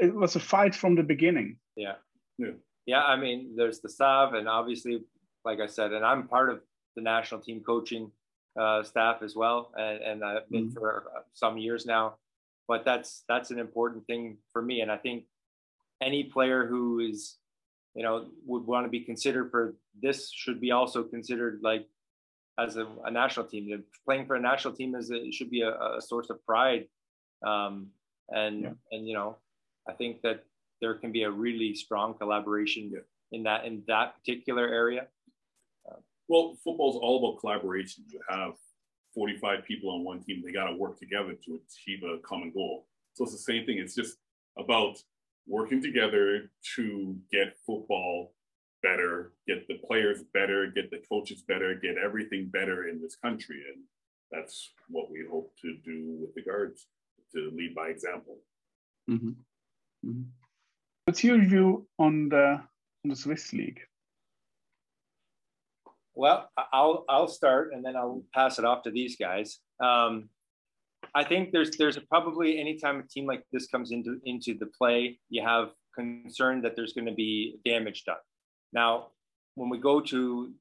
it 0.00 0.14
was 0.14 0.34
a 0.36 0.40
fight 0.40 0.74
from 0.74 0.94
the 0.94 1.02
beginning. 1.02 1.58
Yeah. 1.76 1.96
Yeah. 2.38 2.56
Yeah. 2.86 3.02
I 3.02 3.16
mean, 3.16 3.54
there's 3.54 3.80
the 3.80 3.90
staff, 3.90 4.32
and 4.32 4.48
obviously, 4.48 5.04
like 5.44 5.60
I 5.60 5.66
said, 5.66 5.92
and 5.92 6.02
I'm 6.02 6.26
part 6.26 6.48
of 6.48 6.62
the 6.96 7.02
national 7.02 7.42
team 7.42 7.60
coaching 7.60 8.10
uh, 8.58 8.82
staff 8.82 9.18
as 9.22 9.36
well, 9.36 9.72
and, 9.76 10.02
and 10.02 10.24
I've 10.24 10.48
been 10.48 10.70
mm-hmm. 10.70 10.78
for 10.78 11.12
some 11.34 11.58
years 11.58 11.84
now. 11.84 12.16
But 12.66 12.86
that's 12.86 13.24
that's 13.28 13.50
an 13.50 13.58
important 13.58 14.06
thing 14.06 14.38
for 14.54 14.62
me, 14.62 14.80
and 14.80 14.90
I 14.90 14.96
think 14.96 15.24
any 16.02 16.24
player 16.24 16.66
who 16.66 17.00
is, 17.00 17.36
you 17.96 18.02
know, 18.02 18.26
would 18.44 18.66
want 18.66 18.86
to 18.86 18.90
be 18.90 19.00
considered 19.00 19.50
for 19.50 19.74
this 20.00 20.30
should 20.32 20.60
be 20.60 20.70
also 20.70 21.02
considered 21.02 21.60
like 21.62 21.86
as 22.58 22.76
a, 22.76 22.86
a 23.04 23.10
national 23.10 23.46
team. 23.46 23.82
Playing 24.04 24.26
for 24.26 24.36
a 24.36 24.40
national 24.40 24.74
team 24.74 24.94
is 24.94 25.10
a, 25.10 25.32
should 25.32 25.50
be 25.50 25.62
a, 25.62 25.70
a 25.70 26.00
source 26.00 26.30
of 26.30 26.44
pride, 26.46 26.86
um, 27.44 27.88
and 28.28 28.62
yeah. 28.62 28.70
and 28.92 29.08
you 29.08 29.14
know, 29.14 29.38
I 29.88 29.92
think 29.92 30.22
that 30.22 30.44
there 30.80 30.94
can 30.94 31.10
be 31.10 31.22
a 31.24 31.30
really 31.30 31.74
strong 31.74 32.14
collaboration 32.14 32.90
yeah. 32.92 33.00
in 33.32 33.42
that 33.44 33.64
in 33.64 33.82
that 33.88 34.14
particular 34.16 34.68
area. 34.68 35.08
Well, 36.28 36.56
football 36.64 36.90
is 36.90 36.96
all 37.00 37.18
about 37.18 37.40
collaboration. 37.40 38.04
You 38.10 38.20
have 38.28 38.54
45 39.16 39.64
people 39.64 39.90
on 39.90 40.04
one 40.04 40.22
team, 40.22 40.42
they 40.44 40.52
got 40.52 40.68
to 40.68 40.76
work 40.76 40.98
together 40.98 41.32
to 41.32 41.60
achieve 41.66 42.02
a 42.04 42.18
common 42.18 42.52
goal. 42.52 42.86
So 43.14 43.24
it's 43.24 43.32
the 43.32 43.38
same 43.38 43.64
thing. 43.64 43.78
It's 43.78 43.94
just 43.94 44.18
about 44.58 44.98
working 45.46 45.82
together 45.82 46.50
to 46.76 47.16
get 47.30 47.56
football 47.66 48.32
better, 48.82 49.32
get 49.46 49.66
the 49.68 49.78
players 49.86 50.22
better, 50.34 50.66
get 50.74 50.90
the 50.90 51.02
coaches 51.08 51.42
better, 51.42 51.74
get 51.74 51.96
everything 51.96 52.48
better 52.52 52.88
in 52.88 53.00
this 53.00 53.16
country. 53.16 53.62
And 53.72 53.84
that's 54.30 54.72
what 54.88 55.10
we 55.10 55.24
hope 55.30 55.52
to 55.62 55.76
do 55.84 56.18
with 56.20 56.34
the 56.34 56.42
guards 56.42 56.86
to 57.34 57.50
lead 57.54 57.74
by 57.74 57.88
example. 57.88 58.38
Mm-hmm. 59.10 59.30
Mm-hmm. 60.06 60.22
What's 61.04 61.22
your 61.22 61.38
view 61.38 61.86
on 61.98 62.28
the 62.28 62.60
on 63.04 63.10
the 63.10 63.16
Swiss 63.16 63.52
league? 63.52 63.80
Well, 66.14 66.50
I'll 66.72 67.04
I'll 67.08 67.28
start 67.28 67.72
and 67.72 67.84
then 67.84 67.94
I'll 67.94 68.24
pass 68.34 68.58
it 68.58 68.64
off 68.64 68.82
to 68.84 68.90
these 68.90 69.16
guys. 69.16 69.58
Um, 69.80 70.30
I 71.16 71.24
think 71.24 71.50
there's 71.50 71.70
there's 71.78 71.98
probably 72.10 72.60
anytime 72.60 73.00
a 73.00 73.02
team 73.02 73.26
like 73.26 73.42
this 73.50 73.66
comes 73.66 73.90
into 73.90 74.20
into 74.26 74.52
the 74.52 74.66
play, 74.66 75.18
you 75.30 75.42
have 75.42 75.70
concern 75.94 76.60
that 76.60 76.76
there's 76.76 76.92
going 76.92 77.06
to 77.06 77.14
be 77.14 77.58
damage 77.64 78.04
done. 78.04 78.16
Now, 78.74 79.08
when 79.54 79.70
we 79.70 79.78
go 79.78 79.98
to 80.02 80.52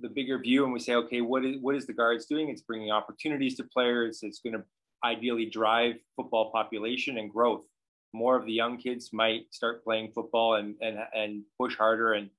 the 0.00 0.08
bigger 0.08 0.38
view 0.38 0.62
and 0.62 0.72
we 0.72 0.78
say, 0.78 0.94
okay, 0.94 1.20
what 1.20 1.44
is 1.44 1.56
what 1.60 1.74
is 1.74 1.86
the 1.86 1.92
guards 1.92 2.26
doing? 2.26 2.48
It's 2.48 2.62
bringing 2.62 2.92
opportunities 2.92 3.56
to 3.56 3.64
players. 3.64 4.20
It's 4.22 4.38
going 4.38 4.52
to 4.52 4.62
ideally 5.04 5.46
drive 5.46 5.96
football 6.14 6.52
population 6.52 7.18
and 7.18 7.28
growth. 7.28 7.64
More 8.12 8.36
of 8.36 8.46
the 8.46 8.52
young 8.52 8.76
kids 8.76 9.10
might 9.12 9.52
start 9.52 9.82
playing 9.82 10.12
football 10.14 10.54
and 10.54 10.76
and 10.80 10.96
and 11.12 11.42
push 11.60 11.76
harder 11.76 12.12
and 12.12 12.30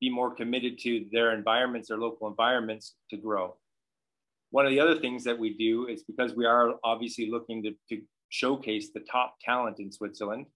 be 0.00 0.10
more 0.10 0.34
committed 0.34 0.80
to 0.80 1.06
their 1.12 1.32
environments, 1.32 1.88
their 1.88 1.98
local 1.98 2.26
environments 2.26 2.96
to 3.10 3.16
grow. 3.16 3.54
One 4.50 4.66
of 4.66 4.70
the 4.70 4.80
other 4.80 4.98
things 4.98 5.24
that 5.24 5.38
we 5.38 5.56
do 5.56 5.86
is 5.86 6.02
because 6.02 6.34
we 6.34 6.44
are 6.44 6.74
obviously 6.82 7.30
looking 7.30 7.62
to, 7.62 7.70
to 7.88 8.02
showcase 8.30 8.90
the 8.92 9.00
top 9.00 9.36
talent 9.40 9.78
in 9.78 9.92
Switzerland. 9.92 10.46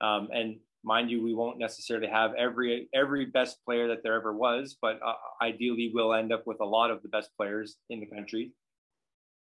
Um, 0.00 0.28
and 0.32 0.56
mind 0.84 1.10
you, 1.10 1.22
we 1.22 1.34
won't 1.34 1.58
necessarily 1.58 2.06
have 2.06 2.32
every 2.34 2.88
every 2.94 3.26
best 3.26 3.58
player 3.64 3.88
that 3.88 4.02
there 4.02 4.14
ever 4.14 4.32
was, 4.32 4.76
but 4.80 5.00
uh, 5.04 5.14
ideally 5.42 5.90
we'll 5.92 6.14
end 6.14 6.32
up 6.32 6.46
with 6.46 6.60
a 6.60 6.64
lot 6.64 6.90
of 6.90 7.02
the 7.02 7.08
best 7.08 7.30
players 7.36 7.76
in 7.90 8.00
the 8.00 8.06
country. 8.06 8.52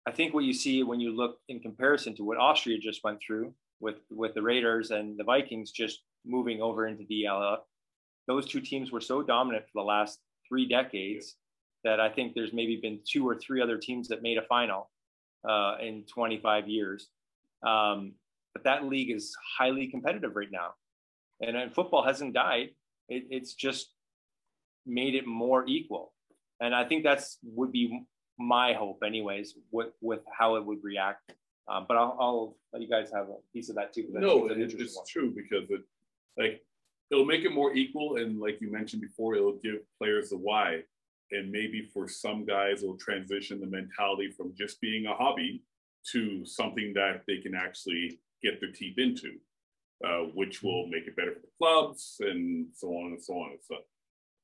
I 0.06 0.12
think 0.12 0.34
what 0.34 0.44
you 0.44 0.54
see 0.54 0.84
when 0.84 1.00
you 1.00 1.16
look 1.16 1.38
in 1.48 1.62
comparison 1.62 2.16
to 2.18 2.24
what 2.24 2.38
Austria 2.38 2.78
just 2.78 3.04
went 3.04 3.20
through 3.26 3.54
with 3.80 3.96
with 4.10 4.34
the 4.34 4.42
Raiders 4.42 4.92
and 4.92 5.18
the 5.18 5.24
Vikings 5.24 5.72
just 5.72 6.02
moving 6.26 6.62
over 6.62 6.88
into 6.88 7.06
the 7.08 7.26
ELF, 7.26 7.60
those 8.28 8.48
two 8.48 8.62
teams 8.62 8.92
were 8.92 9.02
so 9.02 9.22
dominant 9.22 9.66
for 9.66 9.82
the 9.82 9.88
last 9.88 10.20
three 10.48 10.68
decades 10.68 11.38
that 11.84 12.00
I 12.00 12.10
think 12.10 12.34
there's 12.34 12.54
maybe 12.54 12.78
been 12.82 13.00
two 13.06 13.28
or 13.28 13.36
three 13.36 13.62
other 13.62 13.78
teams 13.78 14.08
that 14.10 14.22
made 14.22 14.38
a 14.38 14.44
final 14.44 14.90
uh, 15.48 15.76
in 15.82 16.04
25 16.04 16.68
years. 16.68 17.10
Um, 17.66 18.14
but 18.54 18.64
that 18.66 18.86
league 18.86 19.12
is 19.12 19.36
highly 19.58 19.88
competitive 19.88 20.36
right 20.36 20.52
now, 20.52 20.74
and, 21.42 21.58
and 21.58 21.74
football 21.74 22.04
hasn't 22.04 22.34
died. 22.34 22.70
It, 23.10 23.26
it's 23.30 23.54
just 23.54 23.94
made 24.86 25.16
it 25.16 25.26
more 25.26 25.66
equal, 25.68 26.14
and 26.60 26.76
I 26.76 26.86
think 26.86 27.04
that's 27.04 27.40
would 27.44 27.72
be 27.72 28.06
my 28.38 28.74
hope, 28.74 29.02
anyways, 29.06 29.56
with 29.72 29.90
with 30.02 30.22
how 30.38 30.56
it 30.56 30.66
would 30.66 30.84
react. 30.84 31.34
Um, 31.68 31.86
but 31.88 31.98
I'll, 31.98 32.18
I'll, 32.20 32.58
let 32.74 32.82
you 32.82 32.90
guys 32.90 33.10
have 33.14 33.30
a 33.30 33.36
piece 33.54 33.70
of 33.70 33.76
that 33.76 33.94
too. 33.94 34.08
No, 34.10 34.48
it's, 34.48 34.74
it's 34.74 35.00
true 35.08 35.32
because 35.34 35.70
it, 35.70 35.82
like 36.38 36.62
it'll 37.12 37.26
make 37.26 37.46
it 37.46 37.54
more 37.54 37.74
equal. 37.76 38.18
And 38.18 38.40
like 38.40 38.60
you 38.60 38.72
mentioned 38.72 39.02
before, 39.02 39.36
it'll 39.36 39.60
give 39.64 39.76
players 39.98 40.30
the 40.30 40.38
why. 40.38 40.82
And 41.32 41.52
maybe 41.52 41.90
for 41.94 42.08
some 42.08 42.46
guys, 42.46 42.84
it'll 42.84 42.98
transition 42.98 43.60
the 43.60 43.68
mentality 43.68 44.32
from 44.32 44.54
just 44.56 44.80
being 44.82 45.06
a 45.06 45.14
hobby 45.14 45.64
to 46.12 46.46
something 46.46 46.94
that 46.94 47.24
they 47.28 47.38
can 47.38 47.56
actually 47.56 48.20
get 48.44 48.60
their 48.60 48.72
teeth 48.72 48.98
into, 48.98 49.38
uh, 50.06 50.30
which 50.36 50.62
will 50.62 50.88
make 50.88 51.08
it 51.08 51.16
better 51.16 51.34
for 51.34 51.40
the 51.40 51.48
clubs 51.58 52.18
and 52.20 52.68
so 52.76 52.90
on 52.90 53.14
and 53.14 53.24
so 53.24 53.34
on 53.34 53.52
and 53.52 53.60
so. 53.68 53.76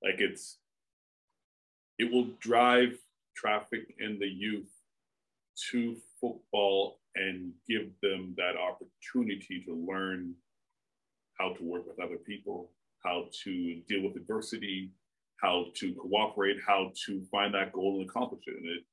Like 0.01 0.19
it's, 0.19 0.57
it 1.97 2.11
will 2.11 2.29
drive 2.39 2.97
traffic 3.35 3.93
in 3.99 4.17
the 4.19 4.27
youth 4.27 4.71
to 5.71 5.97
football 6.19 6.99
and 7.15 7.51
give 7.67 7.89
them 8.01 8.33
that 8.37 8.55
opportunity 8.55 9.61
to 9.65 9.73
learn 9.73 10.33
how 11.37 11.53
to 11.53 11.63
work 11.63 11.87
with 11.87 11.99
other 11.99 12.17
people, 12.17 12.71
how 13.03 13.25
to 13.43 13.81
deal 13.87 14.03
with 14.03 14.15
adversity, 14.15 14.91
how 15.41 15.65
to 15.75 15.93
cooperate, 15.93 16.57
how 16.65 16.91
to 17.05 17.23
find 17.31 17.53
that 17.53 17.71
goal 17.71 17.99
and 17.99 18.09
accomplish 18.09 18.43
it. 18.47 18.55
And 18.57 18.67
it, 18.67 18.83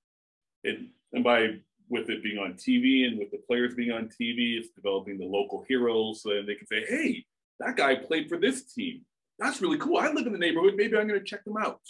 it 0.65 0.87
and 1.13 1.25
by 1.25 1.49
with 1.89 2.11
it 2.11 2.23
being 2.23 2.39
on 2.39 2.55
TV 2.55 3.07
and 3.07 3.19
with 3.19 3.31
the 3.31 3.39
players 3.47 3.75
being 3.75 3.93
on 3.93 4.09
TV, 4.09 4.59
it's 4.59 4.71
developing 4.75 5.19
the 5.19 5.25
local 5.25 5.65
heroes 5.69 6.23
so 6.23 6.31
that 6.31 6.45
they 6.47 6.55
can 6.55 6.67
say, 6.67 6.85
hey, 6.89 7.25
that 7.61 7.77
guy 7.77 7.95
played 7.95 8.29
for 8.29 8.39
this 8.39 8.73
team. 8.73 9.03
That's 9.39 9.61
really 9.61 9.79
cool. 9.79 9.99
I 9.99 10.11
live 10.11 10.27
in 10.27 10.33
the 10.33 10.39
neighborhood. 10.39 10.75
Maybe 10.77 10.97
I'm 10.97 11.07
going 11.07 11.21
to 11.21 11.25
check 11.25 11.45
them 11.45 11.57
out. 11.57 11.81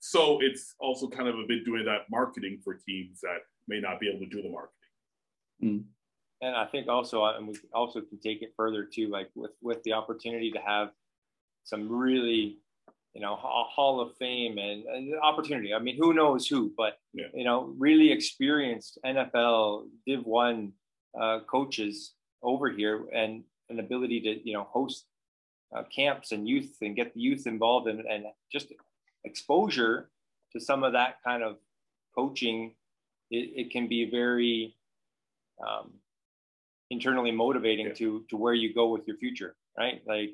So 0.00 0.38
it's 0.42 0.74
also 0.78 1.08
kind 1.08 1.28
of 1.28 1.38
a 1.38 1.46
bit 1.46 1.64
doing 1.64 1.84
that 1.86 2.10
marketing 2.10 2.60
for 2.62 2.74
teams 2.74 3.20
that 3.20 3.38
may 3.68 3.80
not 3.80 4.00
be 4.00 4.08
able 4.08 4.20
to 4.20 4.26
do 4.26 4.42
the 4.42 4.48
marketing. 4.48 4.76
Mm 5.62 5.84
and 6.42 6.56
I 6.56 6.66
think 6.66 6.88
also, 6.88 7.24
and 7.24 7.48
we 7.48 7.54
also 7.72 8.00
can 8.00 8.18
take 8.18 8.42
it 8.42 8.52
further 8.56 8.84
too, 8.84 9.08
like 9.08 9.30
with 9.34 9.52
with 9.60 9.82
the 9.82 9.92
opportunity 9.92 10.50
to 10.52 10.58
have 10.58 10.88
some 11.64 11.88
really, 11.88 12.58
you 13.14 13.20
know, 13.20 13.34
a 13.34 13.36
Hall 13.36 14.00
of 14.00 14.16
Fame 14.16 14.58
and, 14.58 14.84
and 14.84 15.14
opportunity. 15.20 15.74
I 15.74 15.78
mean, 15.78 15.96
who 15.96 16.14
knows 16.14 16.46
who, 16.46 16.72
but 16.76 16.98
yeah. 17.12 17.26
you 17.34 17.44
know, 17.44 17.74
really 17.76 18.12
experienced 18.12 18.98
NFL 19.04 19.86
Div 20.06 20.24
One 20.24 20.72
uh, 21.20 21.40
coaches 21.50 22.12
over 22.42 22.70
here, 22.70 23.06
and 23.12 23.42
an 23.68 23.80
ability 23.80 24.20
to 24.20 24.48
you 24.48 24.52
know 24.52 24.64
host 24.64 25.06
uh, 25.76 25.82
camps 25.94 26.32
and 26.32 26.48
youth 26.48 26.76
and 26.82 26.94
get 26.94 27.14
the 27.14 27.20
youth 27.20 27.46
involved 27.46 27.88
and, 27.88 28.00
and 28.00 28.24
just 28.52 28.72
exposure 29.24 30.10
to 30.52 30.60
some 30.60 30.84
of 30.84 30.92
that 30.92 31.16
kind 31.24 31.42
of 31.42 31.56
coaching. 32.14 32.74
It, 33.30 33.66
it 33.66 33.70
can 33.70 33.88
be 33.88 34.10
very 34.10 34.76
um, 35.64 35.92
internally 36.90 37.32
motivating 37.32 37.86
yeah. 37.86 37.94
to 37.94 38.24
to 38.30 38.36
where 38.36 38.54
you 38.54 38.72
go 38.72 38.88
with 38.88 39.06
your 39.08 39.16
future, 39.16 39.56
right? 39.76 40.00
Like 40.06 40.30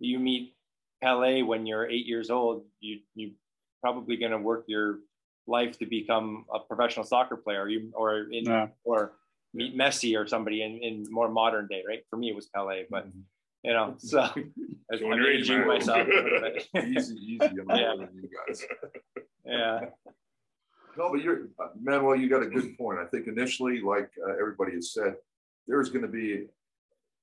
you 0.00 0.18
meet 0.18 0.54
Pele 1.02 1.42
when 1.42 1.66
you're 1.66 1.88
eight 1.88 2.06
years 2.06 2.30
old, 2.30 2.64
you 2.80 3.00
you 3.14 3.32
probably 3.80 4.16
going 4.16 4.32
to 4.32 4.38
work 4.38 4.64
your 4.68 5.00
life 5.46 5.78
to 5.78 5.86
become 5.86 6.44
a 6.54 6.60
professional 6.60 7.04
soccer 7.04 7.36
player, 7.36 7.68
you 7.68 7.90
or 7.94 8.28
in 8.30 8.44
yeah. 8.44 8.68
or 8.84 9.12
meet 9.52 9.76
Messi 9.76 10.18
or 10.18 10.26
somebody 10.26 10.62
in, 10.62 10.78
in 10.82 11.06
more 11.10 11.28
modern 11.28 11.66
day, 11.66 11.82
right? 11.86 12.02
For 12.08 12.16
me, 12.16 12.30
it 12.30 12.36
was 12.36 12.46
Pele, 12.46 12.84
but 12.90 13.08
mm-hmm. 13.08 13.20
you 13.64 13.72
know, 13.72 13.94
so 13.98 14.20
I'm 14.92 15.24
aging 15.24 15.66
myself. 15.66 16.06
easy, 16.86 17.16
easy, 17.16 17.38
yeah. 17.68 17.94
you 17.94 18.28
guys. 18.46 18.64
Yeah. 19.44 19.80
No, 20.96 21.10
but 21.10 21.22
you're 21.22 21.48
Manuel. 21.80 22.16
You 22.16 22.28
got 22.28 22.42
a 22.42 22.46
good 22.46 22.76
point. 22.76 22.98
I 22.98 23.06
think 23.06 23.26
initially, 23.26 23.80
like 23.80 24.10
uh, 24.26 24.32
everybody 24.32 24.72
has 24.74 24.92
said, 24.92 25.16
there's 25.66 25.88
going 25.88 26.02
to 26.02 26.08
be 26.08 26.46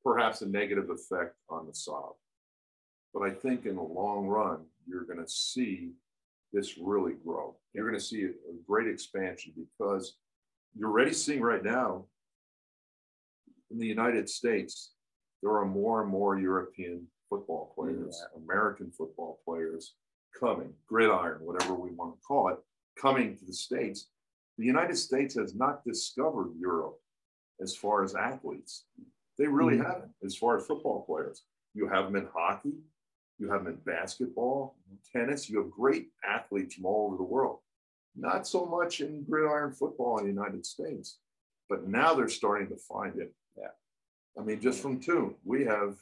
perhaps 0.03 0.41
a 0.41 0.47
negative 0.47 0.89
effect 0.89 1.35
on 1.49 1.67
the 1.67 1.73
SAV. 1.73 2.13
But 3.13 3.23
I 3.23 3.31
think 3.31 3.65
in 3.65 3.75
the 3.75 3.81
long 3.81 4.27
run, 4.27 4.65
you're 4.87 5.05
going 5.05 5.23
to 5.23 5.29
see 5.29 5.91
this 6.53 6.77
really 6.77 7.13
grow. 7.23 7.55
You're 7.73 7.87
going 7.87 7.99
to 7.99 8.05
see 8.05 8.23
a, 8.23 8.29
a 8.29 8.55
great 8.67 8.87
expansion 8.87 9.53
because 9.55 10.17
you're 10.75 10.89
already 10.89 11.13
seeing 11.13 11.41
right 11.41 11.63
now 11.63 12.05
in 13.71 13.77
the 13.77 13.85
United 13.87 14.27
States, 14.29 14.93
there 15.41 15.51
are 15.51 15.65
more 15.65 16.01
and 16.01 16.09
more 16.09 16.39
European 16.39 17.05
football 17.29 17.71
players, 17.75 18.19
yeah. 18.35 18.41
American 18.43 18.91
football 18.91 19.39
players 19.45 19.93
coming, 20.39 20.73
gridiron, 20.87 21.37
whatever 21.41 21.75
we 21.75 21.91
want 21.91 22.15
to 22.15 22.21
call 22.21 22.49
it, 22.49 22.57
coming 22.99 23.37
to 23.37 23.45
the 23.45 23.53
States. 23.53 24.09
The 24.57 24.65
United 24.65 24.97
States 24.97 25.35
has 25.35 25.55
not 25.55 25.83
discovered 25.85 26.51
Europe 26.59 26.97
as 27.61 27.75
far 27.75 28.03
as 28.03 28.15
athletes. 28.15 28.85
They 29.37 29.47
really 29.47 29.77
Mhm. 29.77 29.85
haven't, 29.85 30.15
as 30.23 30.35
far 30.35 30.57
as 30.57 30.65
football 30.65 31.03
players. 31.05 31.45
You 31.73 31.87
have 31.87 32.05
them 32.05 32.15
in 32.15 32.25
hockey, 32.25 32.73
you 33.39 33.49
have 33.49 33.63
them 33.63 33.73
in 33.73 33.79
basketball, 33.91 34.75
tennis. 35.11 35.49
You 35.49 35.59
have 35.59 35.71
great 35.71 36.09
athletes 36.27 36.75
from 36.75 36.85
all 36.85 37.07
over 37.07 37.17
the 37.17 37.23
world. 37.23 37.59
Not 38.15 38.45
so 38.45 38.65
much 38.65 39.01
in 39.01 39.23
gridiron 39.23 39.71
football 39.71 40.17
in 40.17 40.25
the 40.25 40.31
United 40.31 40.65
States, 40.65 41.19
but 41.69 41.87
now 41.87 42.13
they're 42.13 42.27
starting 42.27 42.67
to 42.67 42.75
find 42.75 43.17
it. 43.19 43.33
Yeah. 43.57 43.67
I 44.37 44.43
mean, 44.43 44.59
just 44.59 44.81
from 44.81 44.99
two, 44.99 45.35
we 45.45 45.63
have 45.65 45.95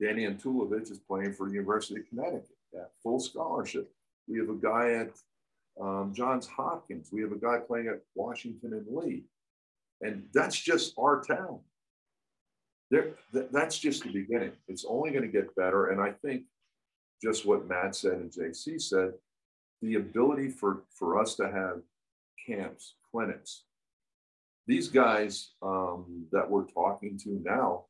Danny 0.00 0.26
Antulovich 0.26 0.90
is 0.90 1.00
playing 1.00 1.32
for 1.32 1.52
University 1.52 2.00
of 2.00 2.08
Connecticut. 2.08 2.48
Yeah. 2.72 2.84
Full 3.02 3.18
scholarship. 3.18 3.90
We 4.28 4.38
have 4.38 4.50
a 4.50 4.54
guy 4.54 4.92
at 4.92 5.10
um, 5.80 6.12
Johns 6.14 6.46
Hopkins. 6.46 7.08
We 7.12 7.22
have 7.22 7.32
a 7.32 7.36
guy 7.36 7.58
playing 7.58 7.88
at 7.88 8.00
Washington 8.14 8.74
and 8.74 8.86
Lee. 8.90 9.24
And 10.00 10.24
that's 10.32 10.56
just 10.56 10.94
our 10.98 11.22
town. 11.22 11.58
There, 12.90 13.10
th- 13.32 13.48
that's 13.52 13.78
just 13.78 14.02
the 14.02 14.12
beginning. 14.12 14.52
It's 14.66 14.84
only 14.88 15.10
going 15.10 15.24
to 15.24 15.28
get 15.28 15.54
better. 15.54 15.88
And 15.88 16.00
I 16.00 16.12
think 16.24 16.44
just 17.22 17.46
what 17.46 17.68
Matt 17.68 17.94
said 17.94 18.14
and 18.14 18.30
JC 18.30 18.80
said, 18.80 19.12
the 19.82 19.96
ability 19.96 20.48
for, 20.50 20.82
for 20.90 21.20
us 21.20 21.34
to 21.36 21.50
have 21.50 21.80
camps, 22.46 22.94
clinics, 23.10 23.64
these 24.66 24.88
guys 24.88 25.52
um, 25.62 26.26
that 26.32 26.48
we're 26.48 26.66
talking 26.66 27.18
to 27.24 27.40
now, 27.44 27.84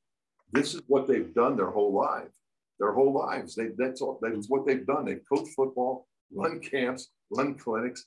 this 0.53 0.75
is 0.75 0.83
what 0.87 1.07
they've 1.07 1.35
done 1.35 1.57
their 1.57 1.71
whole 1.71 1.93
life, 1.93 2.33
their 2.79 2.93
whole 2.93 3.13
lives. 3.13 3.55
They, 3.55 3.69
that's, 3.77 4.01
all, 4.01 4.19
that's 4.23 4.49
what 4.49 4.67
they've 4.67 4.87
done. 4.87 5.05
They've 5.05 5.25
coached 5.31 5.55
football, 5.55 6.07
run 6.33 6.61
camps, 6.61 7.09
run 7.31 7.55
clinics. 7.55 8.07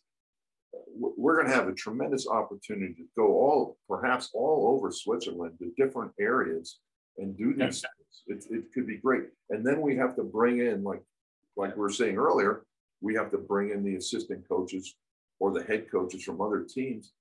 We're 0.96 1.36
going 1.38 1.48
to 1.50 1.56
have 1.56 1.68
a 1.68 1.74
tremendous 1.74 2.28
opportunity 2.28 2.94
to 2.96 3.04
go 3.18 3.28
all, 3.28 3.78
perhaps 3.90 4.30
all 4.34 4.74
over 4.76 4.92
Switzerland 4.92 5.58
to 5.60 5.72
different 5.78 6.12
areas 6.20 6.80
and 7.18 7.38
do 7.38 7.54
these 7.54 7.82
things. 7.82 8.24
It, 8.28 8.56
it 8.56 8.74
could 8.74 8.88
be 8.88 8.98
great. 8.98 9.26
And 9.50 9.66
then 9.66 9.82
we 9.82 9.96
have 9.98 10.16
to 10.16 10.24
bring 10.24 10.60
in, 10.60 10.84
like, 10.84 11.02
like 11.58 11.76
we 11.76 11.82
were 11.82 11.90
saying 11.90 12.18
earlier, 12.18 12.64
we 13.02 13.16
have 13.16 13.32
to 13.32 13.38
bring 13.38 13.72
in 13.72 13.84
the 13.84 13.96
assistant 13.96 14.48
coaches 14.48 14.96
or 15.40 15.52
the 15.52 15.64
head 15.64 15.92
coaches 15.92 16.24
from 16.24 16.40
other 16.42 16.64
teams 16.68 17.12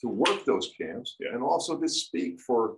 to 0.00 0.08
work 0.08 0.44
those 0.44 0.70
camps 0.80 1.16
Yeah. 1.18 1.34
and 1.34 1.42
also 1.42 1.78
to 1.80 1.88
speak 1.88 2.40
for 2.40 2.76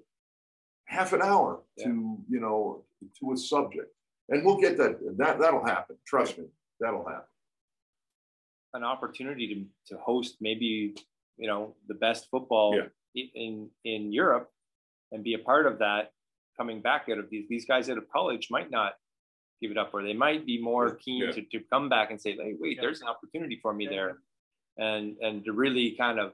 half 0.87 1.13
an 1.13 1.21
hour 1.21 1.61
to 1.81 2.17
you 2.31 2.41
know 2.41 2.85
to 3.21 3.33
a 3.33 3.37
subject 3.37 3.93
and 4.31 4.43
we'll 4.45 4.57
get 4.59 4.79
that 4.79 4.99
that 5.19 5.39
that'll 5.39 5.65
happen 5.67 5.97
trust 6.07 6.39
me 6.39 6.47
that'll 6.81 7.05
happen 7.07 7.27
an 8.75 8.85
opportunity 8.85 9.47
to, 9.87 9.95
to 9.95 10.01
host 10.03 10.37
maybe 10.41 10.95
you 11.37 11.47
know 11.49 11.75
the 11.89 11.95
best 11.95 12.29
football 12.31 12.75
Yeah. 13.15 13.25
in 13.35 13.71
in 13.85 14.13
Europe 14.13 14.51
and 15.13 15.25
be 15.25 15.35
a 15.35 15.39
part 15.39 15.67
of 15.67 15.79
that 15.79 16.11
coming 16.57 16.81
back 16.83 17.07
out 17.11 17.19
of 17.19 17.31
these 17.31 17.47
these 17.49 17.65
guys 17.65 17.89
out 17.91 17.99
of 17.99 18.09
college 18.11 18.49
might 18.51 18.71
not 18.71 18.93
give 19.61 19.71
it 19.71 19.79
up 19.79 19.91
or 19.95 20.03
they 20.03 20.13
might 20.15 20.45
be 20.47 20.61
more 20.63 20.95
keen 20.97 21.23
Yeah. 21.25 21.31
to, 21.33 21.43
to 21.43 21.61
come 21.73 21.89
back 21.89 22.11
and 22.11 22.21
say 22.21 22.33
hey 22.33 22.55
wait 22.59 22.77
Yeah. 22.77 22.83
there's 22.83 23.01
an 23.01 23.09
opportunity 23.09 23.59
for 23.63 23.73
me 23.73 23.87
there 23.87 24.19
and 24.77 25.17
and 25.21 25.45
to 25.45 25.53
really 25.53 25.93
kind 25.93 26.19
of 26.21 26.33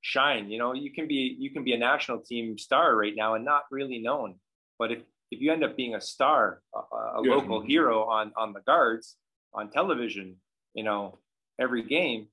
shine 0.00 0.48
you 0.50 0.58
know 0.58 0.72
you 0.74 0.92
can 0.92 1.06
be 1.08 1.36
you 1.38 1.50
can 1.50 1.64
be 1.64 1.72
a 1.74 1.78
national 1.78 2.20
team 2.20 2.56
star 2.56 2.94
right 2.96 3.14
now 3.16 3.34
and 3.34 3.44
not 3.44 3.64
really 3.70 3.98
known 3.98 4.36
but 4.78 4.90
if 4.92 5.00
if 5.30 5.40
you 5.42 5.52
end 5.52 5.62
up 5.64 5.76
being 5.76 5.94
a 5.96 6.00
star 6.00 6.62
a, 6.74 6.80
a 7.18 7.20
local 7.20 7.60
hero 7.60 8.04
on 8.04 8.32
on 8.36 8.52
the 8.52 8.60
guards 8.60 9.16
on 9.52 9.68
television 9.70 10.36
you 10.74 10.84
know 10.84 11.18
every 11.58 11.82
game 11.82 12.28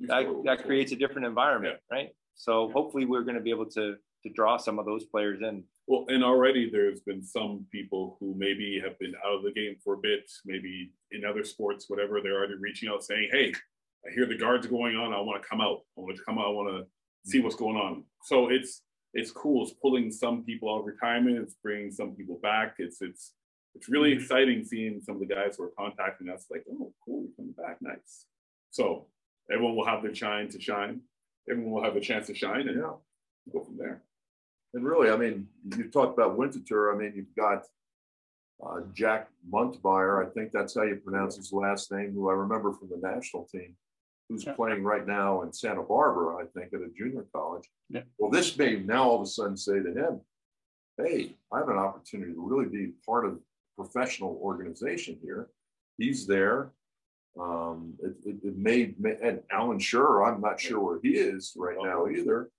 that, 0.00 0.26
that 0.44 0.64
creates 0.64 0.92
a 0.92 0.96
different 0.96 1.26
environment, 1.26 1.78
right? 1.90 2.10
So 2.34 2.66
Yeah. 2.66 2.72
hopefully 2.72 3.04
we're 3.04 3.22
going 3.22 3.36
to 3.36 3.42
be 3.42 3.50
able 3.50 3.66
to 3.70 3.96
to 4.24 4.30
draw 4.30 4.56
some 4.56 4.78
of 4.78 4.86
those 4.86 5.04
players 5.04 5.40
in. 5.42 5.64
Well, 5.88 6.04
and 6.08 6.22
already 6.22 6.70
there's 6.70 7.00
been 7.00 7.24
some 7.24 7.66
people 7.72 8.16
who 8.20 8.34
maybe 8.36 8.80
have 8.80 8.96
been 9.00 9.14
out 9.26 9.34
of 9.38 9.42
the 9.42 9.50
game 9.50 9.76
for 9.82 9.94
a 9.94 9.98
bit, 9.98 10.30
maybe 10.44 10.92
in 11.10 11.24
other 11.24 11.42
sports, 11.42 11.86
whatever. 11.88 12.20
They're 12.20 12.36
already 12.36 12.54
reaching 12.54 12.88
out 12.88 13.02
saying, 13.02 13.30
"Hey, 13.32 13.52
I 14.06 14.12
hear 14.14 14.26
the 14.26 14.36
guards 14.36 14.66
going 14.66 14.96
on. 14.96 15.12
I 15.12 15.20
want 15.20 15.42
to 15.42 15.48
come 15.48 15.60
out. 15.60 15.80
I 15.98 16.02
want 16.02 16.16
to 16.16 16.22
come 16.22 16.38
out. 16.38 16.46
I 16.46 16.50
want 16.50 16.68
to 16.68 17.30
see 17.30 17.38
mm-hmm. 17.38 17.44
what's 17.44 17.56
going 17.56 17.76
on." 17.76 18.04
So 18.24 18.48
it's 18.48 18.82
it's 19.12 19.32
cool. 19.32 19.64
It's 19.64 19.74
pulling 19.74 20.10
some 20.12 20.44
people 20.44 20.72
out 20.72 20.80
of 20.80 20.86
retirement. 20.86 21.38
It's 21.38 21.56
bringing 21.62 21.90
some 21.90 22.14
people 22.14 22.38
back. 22.42 22.76
It's 22.78 23.02
it's 23.02 23.32
it's 23.74 23.88
really 23.88 24.12
mm-hmm. 24.12 24.22
exciting 24.22 24.64
seeing 24.64 25.00
some 25.00 25.16
of 25.16 25.20
the 25.20 25.34
guys 25.34 25.56
who 25.56 25.64
are 25.64 25.72
contacting 25.76 26.28
us. 26.28 26.46
Like, 26.48 26.64
oh, 26.70 26.92
cool, 27.04 27.22
you're 27.22 27.36
coming 27.36 27.54
back. 27.54 27.78
Nice. 27.80 28.26
So 28.72 29.06
everyone 29.52 29.76
will 29.76 29.86
have 29.86 30.02
their 30.02 30.14
shine 30.14 30.48
to 30.48 30.60
shine. 30.60 31.00
Everyone 31.48 31.72
will 31.72 31.84
have 31.84 31.96
a 31.96 32.00
chance 32.00 32.26
to 32.28 32.34
shine, 32.34 32.68
and 32.68 32.78
yeah 32.80 32.92
go 33.52 33.60
from 33.64 33.76
there. 33.76 34.00
and 34.72 34.84
really 34.84 35.10
i 35.10 35.16
mean 35.16 35.48
you 35.76 35.90
talked 35.90 36.16
about 36.16 36.38
winterthur 36.38 36.94
i 36.94 36.96
mean 36.96 37.12
you've 37.16 37.34
got 37.36 37.64
uh, 38.64 38.78
jack 38.94 39.28
muntmeyer 39.52 40.24
i 40.24 40.30
think 40.30 40.52
that's 40.52 40.76
how 40.76 40.84
you 40.84 40.94
pronounce 40.94 41.34
his 41.36 41.52
last 41.52 41.90
name 41.90 42.12
who 42.14 42.30
i 42.30 42.32
remember 42.32 42.72
from 42.72 42.88
the 42.88 43.00
national 43.12 43.42
team 43.46 43.74
who's 44.28 44.44
Yeah. 44.44 44.52
playing 44.52 44.84
right 44.84 45.04
now 45.08 45.42
in 45.42 45.52
santa 45.52 45.82
barbara 45.82 46.36
i 46.36 46.46
think 46.54 46.72
at 46.72 46.82
a 46.82 46.90
junior 46.96 47.26
college 47.34 47.66
Yeah. 47.90 48.02
well 48.16 48.30
this 48.30 48.56
may 48.56 48.76
now 48.76 49.02
all 49.10 49.16
of 49.16 49.22
a 49.22 49.26
sudden 49.26 49.56
say 49.56 49.82
to 49.82 49.92
him 49.92 50.20
hey 50.98 51.34
i 51.52 51.58
have 51.58 51.68
an 51.68 51.78
opportunity 51.78 52.32
to 52.34 52.48
really 52.48 52.68
be 52.78 52.92
part 53.04 53.24
of 53.26 53.40
professional 53.76 54.38
organization 54.40 55.18
here 55.20 55.48
he's 55.98 56.28
there 56.28 56.70
um, 57.40 57.94
it, 58.02 58.14
it, 58.26 58.36
it 58.44 58.56
made 58.56 58.96
and 59.22 59.40
Alan 59.50 59.78
Sure, 59.78 60.24
I'm 60.24 60.40
not 60.40 60.60
sure 60.60 60.80
where 60.80 60.98
he 61.02 61.10
is 61.10 61.52
right 61.56 61.76
now 61.82 62.06
either. 62.08 62.50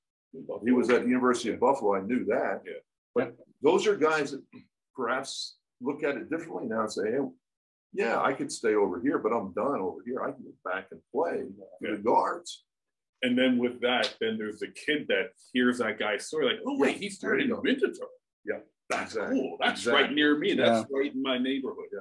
He 0.65 0.71
was 0.71 0.89
at 0.89 1.03
the 1.03 1.07
University 1.09 1.51
of 1.51 1.59
Buffalo. 1.59 1.95
I 1.95 2.01
knew 2.01 2.25
that. 2.25 2.63
Yeah. 2.65 2.73
But 3.13 3.35
those 3.61 3.85
are 3.85 3.95
guys 3.95 4.31
that 4.31 4.41
perhaps 4.95 5.57
look 5.79 6.03
at 6.03 6.15
it 6.17 6.29
differently 6.31 6.65
now 6.67 6.81
and 6.81 6.91
say, 6.91 7.11
hey, 7.11 7.19
yeah, 7.93 8.19
I 8.19 8.33
could 8.33 8.51
stay 8.51 8.73
over 8.73 8.99
here, 8.99 9.19
but 9.19 9.31
I'm 9.31 9.53
done 9.53 9.79
over 9.79 9.99
here. 10.03 10.23
I 10.23 10.31
can 10.31 10.43
get 10.43 10.63
back 10.65 10.87
and 10.91 10.99
play 11.13 11.43
for 11.79 11.91
the 11.95 12.01
guards. 12.01 12.63
And 13.21 13.37
then 13.37 13.59
with 13.59 13.79
that, 13.81 14.15
then 14.19 14.37
there's 14.39 14.63
a 14.63 14.67
kid 14.67 15.05
that 15.09 15.27
hears 15.53 15.77
that 15.77 15.99
guy's 15.99 16.25
story, 16.25 16.47
like, 16.47 16.59
oh 16.67 16.77
wait, 16.79 16.95
Yeah, 16.95 16.97
he 17.01 17.07
there 17.09 17.11
started 17.15 17.47
you 17.47 17.55
in 17.55 17.61
go. 17.61 17.61
Winterthur. 17.61 18.07
Yeah, 18.45 18.59
That's 18.89 19.13
exactly. 19.13 19.39
cool. 19.39 19.57
That's 19.59 19.81
Exactly. 19.81 20.03
right 20.03 20.11
near 20.13 20.37
me. 20.37 20.55
That's 20.55 20.89
right 20.91 21.13
in 21.13 21.21
my 21.21 21.37
neighborhood. 21.37 21.85
Yeah. 21.93 21.99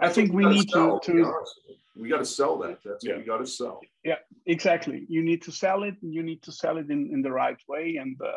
I 0.00 0.08
think 0.08 0.32
we 0.32 0.44
need 0.44 0.68
to- 0.68 0.72
sell, 0.78 1.00
to- 1.00 1.12
be 1.12 1.22
honest 1.22 1.60
with 1.66 1.76
you. 1.76 2.02
We 2.02 2.08
got 2.08 2.18
to 2.18 2.24
sell 2.24 2.56
that. 2.58 2.78
That's 2.84 3.04
Yeah. 3.04 3.12
what 3.14 3.20
we 3.20 3.26
got 3.26 3.38
to 3.38 3.46
sell. 3.46 3.80
Yeah, 4.04 4.18
exactly 4.46 5.04
you 5.08 5.22
need 5.22 5.42
to 5.42 5.52
sell 5.52 5.82
it 5.82 5.96
you 6.00 6.22
need 6.22 6.40
to 6.42 6.52
sell 6.52 6.78
it 6.78 6.88
in, 6.90 7.00
in 7.14 7.20
the 7.22 7.32
right 7.32 7.60
way 7.68 7.96
and 8.02 8.16
uh, 8.22 8.30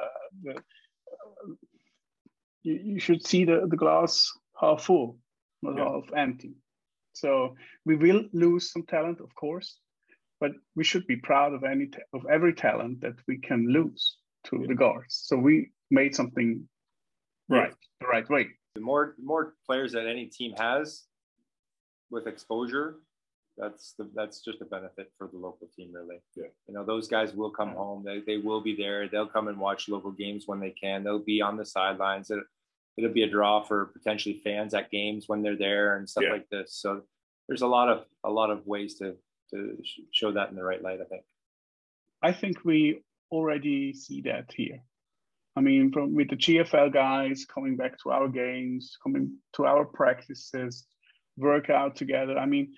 the, 0.44 0.54
you, 2.64 2.80
you 2.84 3.00
should 3.00 3.26
see 3.26 3.46
the, 3.46 3.66
the 3.70 3.78
glass 3.78 4.30
half 4.60 4.84
full 4.84 5.18
not 5.62 5.78
Yeah. 5.78 5.90
half 5.92 6.08
empty 6.26 6.54
so 7.14 7.56
we 7.86 7.96
will 7.96 8.22
lose 8.34 8.72
some 8.72 8.84
talent 8.84 9.20
of 9.22 9.34
course 9.36 9.80
but 10.42 10.52
we 10.76 10.84
should 10.84 11.06
be 11.08 11.18
proud 11.18 11.54
of 11.54 11.64
any 11.64 11.88
ta- 11.88 12.10
of 12.14 12.26
every 12.30 12.54
talent 12.54 13.02
that 13.02 13.16
we 13.28 13.38
can 13.38 13.68
lose 13.78 14.18
to 14.48 14.58
Yeah. 14.60 14.68
the 14.68 14.76
guards 14.76 15.14
so 15.28 15.38
we 15.38 15.72
made 15.92 16.14
something 16.16 16.68
Yeah. 17.50 17.58
right 17.60 17.76
the 18.02 18.08
right 18.08 18.28
way 18.30 18.44
The 18.76 18.82
more 18.82 19.06
the 19.20 19.26
more 19.32 19.46
players 19.68 19.92
that 19.94 20.06
any 20.08 20.26
team 20.38 20.52
has 20.58 20.88
with 22.12 22.28
exposure, 22.28 22.98
that's 23.58 23.94
the, 23.98 24.10
that's 24.16 24.42
just 24.42 24.62
a 24.62 24.66
benefit 24.66 25.12
for 25.18 25.28
the 25.32 25.38
local 25.38 25.68
team, 25.76 25.92
really. 25.94 26.22
Yeah. 26.36 26.46
You 26.68 26.74
know, 26.74 26.86
those 26.86 27.08
guys 27.08 27.34
will 27.34 27.52
come 27.52 27.70
home. 27.70 28.04
They, 28.04 28.20
they 28.26 28.38
will 28.38 28.62
be 28.62 28.76
there. 28.76 29.08
They'll 29.08 29.28
come 29.28 29.48
and 29.48 29.60
watch 29.60 29.90
local 29.90 30.12
games 30.12 30.44
when 30.48 30.60
they 30.60 30.72
can. 30.72 31.04
They'll 31.04 31.20
be 31.20 31.42
on 31.42 31.58
the 31.58 31.66
sidelines. 31.66 32.32
It, 32.32 32.40
it'll 32.98 33.14
be 33.14 33.24
a 33.24 33.30
draw 33.30 33.64
for 33.64 33.88
potentially 33.88 34.42
fans 34.44 34.74
at 34.74 34.92
games 34.92 35.26
when 35.28 35.42
they're 35.42 35.58
there 35.58 35.98
and 35.98 36.10
stuff 36.10 36.24
Yeah. 36.26 36.34
like 36.34 36.50
this. 36.50 36.76
So 36.76 37.02
there's 37.48 37.62
a 37.62 37.68
lot 37.68 37.90
of 37.90 38.06
a 38.24 38.30
lot 38.30 38.50
of 38.50 38.66
ways 38.66 38.96
to 39.00 39.16
to 39.52 39.78
show 40.12 40.32
that 40.32 40.50
in 40.50 40.56
the 40.56 40.64
right 40.64 40.82
light. 40.82 41.00
I 41.02 41.06
think. 41.06 41.24
I 42.24 42.32
think 42.32 42.64
we 42.64 43.02
already 43.32 43.94
see 43.94 44.22
that 44.22 44.52
here. 44.56 44.80
I 45.58 45.62
mean, 45.62 45.92
from 45.92 46.16
with 46.16 46.30
the 46.30 46.38
GFL 46.38 46.94
guys 46.94 47.46
coming 47.46 47.76
back 47.76 47.98
to 48.04 48.12
our 48.12 48.30
games, 48.30 48.98
coming 49.04 49.34
to 49.56 49.66
our 49.66 49.84
practices, 49.84 50.86
work 51.38 51.70
out 51.70 51.96
together. 51.96 52.38
I 52.38 52.46
mean, 52.46 52.74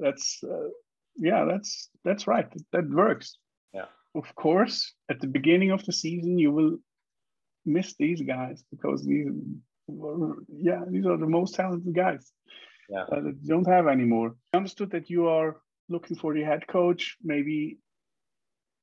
that's 0.00 0.40
uh, 0.42 0.68
yeah, 1.16 1.44
that's 1.44 1.90
that's 2.04 2.26
right. 2.26 2.46
That 2.72 2.88
works. 2.88 3.38
Yeah. 3.72 3.86
Of 4.14 4.34
course, 4.34 4.94
at 5.10 5.20
the 5.20 5.26
beginning 5.26 5.70
of 5.72 5.84
the 5.84 5.92
season, 5.92 6.38
you 6.38 6.52
will 6.52 6.78
miss 7.66 7.94
these 7.98 8.22
guys 8.22 8.62
because 8.70 9.04
these, 9.04 9.28
yeah, 9.88 10.82
these 10.88 11.06
are 11.06 11.16
the 11.16 11.26
most 11.26 11.54
talented 11.54 11.94
guys 11.94 12.30
Yeah. 12.88 13.04
uh, 13.10 13.20
that 13.20 13.36
you 13.42 13.48
don't 13.48 13.66
have 13.68 13.88
anymore. 13.88 14.36
I 14.52 14.58
understood 14.58 14.90
that 14.90 15.10
you 15.10 15.26
are 15.28 15.60
looking 15.88 16.16
for 16.16 16.34
the 16.34 16.44
head 16.44 16.66
coach. 16.66 17.16
Maybe 17.22 17.78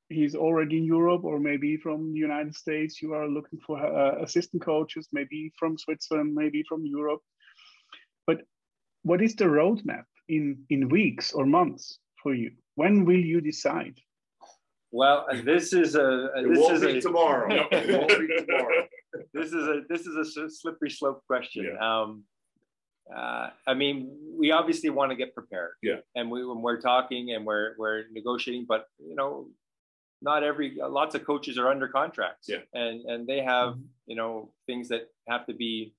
he's 0.09 0.35
already 0.35 0.77
in 0.77 0.83
Europe 0.83 1.23
or 1.23 1.39
maybe 1.39 1.77
from 1.77 2.11
the 2.13 2.19
United 2.19 2.55
States. 2.55 3.01
You 3.01 3.13
are 3.13 3.27
looking 3.29 3.59
for 3.65 3.77
uh, 3.79 4.21
assistant 4.23 4.61
coaches, 4.63 5.07
maybe 5.13 5.53
from 5.57 5.77
Switzerland, 5.77 6.33
maybe 6.35 6.63
from 6.67 6.85
Europe. 6.85 7.21
But 8.27 8.41
what 9.03 9.21
is 9.21 9.35
the 9.35 9.45
roadmap 9.45 10.05
in, 10.29 10.63
in 10.69 10.89
weeks 10.89 11.33
or 11.33 11.45
months 11.45 11.99
for 12.21 12.33
you? 12.33 12.51
When 12.75 13.05
will 13.05 13.19
you 13.19 13.41
decide? 13.41 13.95
Well, 14.91 15.25
this 15.43 15.73
is 15.73 15.95
a 15.95 16.29
It 16.35 16.53
this 16.53 16.69
is 16.69 16.83
a 16.83 17.01
tomorrow. 17.01 17.67
It 17.71 18.45
tomorrow. 18.47 18.87
this 19.33 19.53
is 19.53 19.67
a 19.67 19.81
this 19.87 20.05
is 20.05 20.37
a 20.37 20.49
slippery 20.49 20.89
slope 20.89 21.23
question. 21.27 21.63
Yeah. 21.71 22.01
Um, 22.01 22.23
uh, 23.13 23.49
I 23.67 23.73
mean, 23.73 24.11
we 24.37 24.51
obviously 24.51 24.89
want 24.89 25.11
to 25.11 25.15
get 25.15 25.33
prepared. 25.33 25.71
Yeah. 25.81 25.99
And 26.15 26.29
we 26.29 26.45
when 26.45 26.61
we're 26.61 26.81
talking 26.81 27.31
and 27.33 27.45
we're 27.45 27.75
we're 27.77 28.03
negotiating, 28.11 28.65
but 28.67 28.85
you 28.99 29.15
know, 29.15 29.47
not 30.21 30.43
every 30.43 30.77
lots 30.77 31.15
of 31.15 31.25
coaches 31.25 31.57
are 31.57 31.69
under 31.69 31.87
contracts. 31.87 32.47
Yeah. 32.49 32.63
And 32.73 33.05
and 33.05 33.27
they 33.27 33.41
have 33.41 33.77
you 34.07 34.17
know 34.17 34.51
things 34.67 34.89
that 34.89 35.07
have 35.27 35.45
to 35.47 35.53
be 35.53 35.93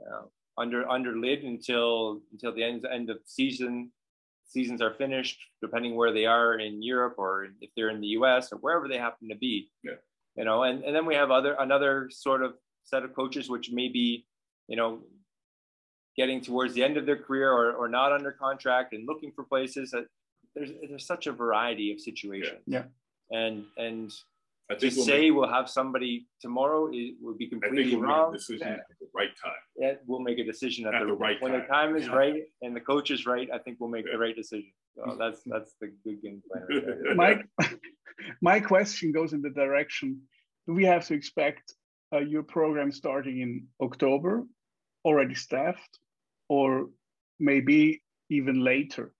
uh, 0.00 0.26
under 0.58 0.88
under 0.88 1.16
lid 1.16 1.44
until 1.44 2.20
until 2.32 2.54
the 2.54 2.64
end 2.64 2.86
end 2.90 3.10
of 3.10 3.18
season. 3.24 3.92
Seasons 4.50 4.80
are 4.80 4.94
finished, 4.94 5.38
depending 5.60 5.94
where 5.94 6.10
they 6.10 6.24
are 6.24 6.58
in 6.58 6.82
Europe 6.82 7.16
or 7.18 7.48
if 7.60 7.68
they're 7.76 7.90
in 7.90 8.00
the 8.00 8.06
U.S. 8.18 8.50
or 8.50 8.56
wherever 8.56 8.88
they 8.88 8.96
happen 8.96 9.28
to 9.28 9.36
be. 9.36 9.70
Yeah. 9.84 9.92
You 10.36 10.44
know, 10.44 10.62
and 10.62 10.82
and 10.84 10.96
then 10.96 11.04
we 11.04 11.14
have 11.14 11.30
other 11.30 11.54
another 11.58 12.08
sort 12.10 12.42
of 12.42 12.54
set 12.84 13.02
of 13.02 13.14
coaches 13.14 13.50
which 13.50 13.70
may 13.70 13.88
be, 13.88 14.26
you 14.66 14.76
know, 14.76 15.00
getting 16.16 16.40
towards 16.40 16.72
the 16.74 16.82
end 16.82 16.96
of 16.96 17.06
their 17.06 17.16
career 17.16 17.52
or, 17.52 17.72
or 17.72 17.88
not 17.88 18.12
under 18.12 18.32
contract 18.32 18.94
and 18.94 19.06
looking 19.06 19.32
for 19.32 19.44
places 19.44 19.90
that 19.90 20.06
there's 20.54 20.70
there's 20.88 21.06
such 21.06 21.26
a 21.26 21.32
variety 21.32 21.92
of 21.92 22.00
situations. 22.00 22.62
Yeah. 22.66 22.84
And 23.30 23.64
and 23.76 24.10
I 24.70 24.74
to 24.74 24.86
we'll 24.86 25.04
say 25.06 25.20
make, 25.30 25.34
we'll 25.34 25.48
have 25.48 25.68
somebody 25.68 26.26
tomorrow 26.40 26.88
it 26.92 27.14
would 27.22 27.38
be 27.38 27.46
I 27.46 27.48
think 27.48 27.62
completely 27.62 27.94
we'll 27.96 28.02
make 28.02 28.10
wrong. 28.10 28.34
a 28.34 28.36
decision 28.36 28.68
at 28.68 28.80
the 29.00 29.06
right 29.14 29.30
time. 29.42 29.52
Yeah, 29.76 29.94
we'll 30.06 30.20
make 30.20 30.38
a 30.38 30.44
decision 30.44 30.86
at, 30.86 30.94
At 30.94 31.00
the, 31.00 31.06
the 31.06 31.12
right 31.14 31.40
when 31.40 31.52
the 31.52 31.60
time. 31.60 31.68
time 31.68 31.96
is 31.96 32.06
Yeah. 32.06 32.14
right 32.22 32.42
and 32.62 32.76
the 32.76 32.80
coach 32.80 33.10
is 33.10 33.24
right. 33.26 33.48
I 33.52 33.58
think 33.58 33.78
we'll 33.80 33.88
make 33.90 34.04
Yeah. 34.06 34.12
the 34.12 34.18
right 34.18 34.36
decision. 34.36 34.70
So 34.96 35.16
that's 35.22 35.40
that's 35.46 35.74
the 35.80 35.88
good 36.04 36.20
game 36.22 36.42
plan. 36.46 36.62
Right 37.16 37.38
my 37.60 37.68
my 38.42 38.60
question 38.60 39.12
goes 39.12 39.32
in 39.32 39.40
the 39.42 39.50
direction: 39.50 40.20
Do 40.66 40.74
we 40.74 40.84
have 40.84 41.06
to 41.06 41.14
expect 41.14 41.64
uh, 42.14 42.18
your 42.18 42.42
program 42.42 42.90
starting 42.92 43.40
in 43.40 43.66
October, 43.80 44.44
already 45.04 45.34
staffed, 45.34 45.98
or 46.48 46.90
maybe 47.40 48.02
even 48.30 48.60
later? 48.72 49.12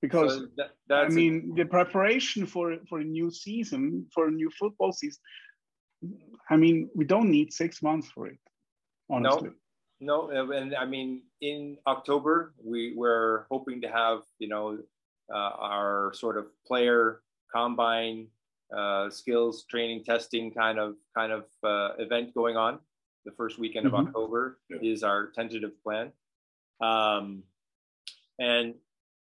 Because 0.00 0.34
So 0.34 0.46
that, 0.56 1.06
I 1.06 1.08
mean, 1.08 1.54
the 1.54 1.64
preparation 1.64 2.46
for 2.46 2.76
for 2.88 3.00
a 3.00 3.04
new 3.04 3.30
season, 3.30 4.06
for 4.14 4.28
a 4.28 4.30
new 4.30 4.50
football 4.58 4.92
season. 4.92 5.20
I 6.50 6.56
mean, 6.56 6.88
we 6.94 7.04
don't 7.04 7.30
need 7.30 7.52
six 7.52 7.82
months 7.82 8.08
for 8.08 8.28
it, 8.28 8.38
honestly. 9.10 9.50
No, 10.00 10.30
uh, 10.30 10.50
and 10.54 10.74
I 10.76 10.84
mean, 10.84 11.22
in 11.40 11.76
October, 11.86 12.54
we 12.62 12.94
we're 12.96 13.44
hoping 13.50 13.80
to 13.82 13.88
have 13.88 14.22
you 14.38 14.48
know 14.48 14.78
uh, 15.32 15.52
our 15.58 16.12
sort 16.14 16.36
of 16.38 16.46
player 16.66 17.22
combine 17.54 18.28
uh, 18.76 19.10
skills 19.10 19.64
training 19.70 20.04
testing 20.04 20.52
kind 20.52 20.78
of 20.78 20.94
kind 21.16 21.32
of 21.32 21.44
uh, 21.64 21.94
event 21.98 22.34
going 22.34 22.56
on. 22.56 22.78
The 23.24 23.32
first 23.32 23.58
weekend 23.58 23.86
of 23.86 23.92
Mhm. 23.92 24.06
October 24.06 24.60
Yeah. 24.70 24.78
is 24.80 25.02
our 25.02 25.30
tentative 25.34 25.74
plan, 25.82 26.12
um, 26.80 27.42
and 28.38 28.74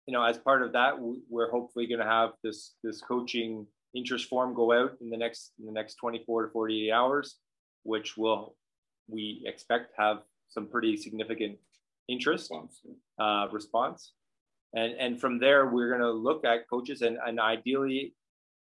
you 0.07 0.13
know, 0.13 0.23
as 0.23 0.37
part 0.37 0.61
of 0.61 0.71
that, 0.73 0.99
we- 0.99 1.21
we're 1.29 1.49
hopefully 1.49 1.87
going 1.87 1.99
to 1.99 2.05
have 2.05 2.33
this 2.43 2.75
this 2.83 3.01
coaching 3.01 3.67
interest 3.93 4.27
form 4.27 4.53
go 4.53 4.71
out 4.71 4.91
in 5.01 5.09
the 5.09 5.17
next 5.17 5.53
in 5.59 5.65
the 5.65 5.71
next 5.71 5.95
24 5.95 6.45
to 6.47 6.51
48 6.51 6.91
hours, 6.91 7.39
which 7.83 8.17
will 8.17 8.55
we 9.07 9.43
expect 9.45 9.93
have 9.97 10.23
some 10.49 10.67
pretty 10.67 10.95
significant 10.97 11.57
interest 12.07 12.51
Response. 12.51 12.81
uh, 13.19 13.47
response. 13.51 14.13
And, 14.73 14.93
and 14.93 15.19
from 15.21 15.39
there, 15.39 15.67
we're 15.67 15.89
going 15.89 16.01
to 16.01 16.11
look 16.11 16.43
at 16.45 16.67
coaches 16.69 17.01
and, 17.01 17.17
and 17.25 17.39
ideally, 17.39 18.13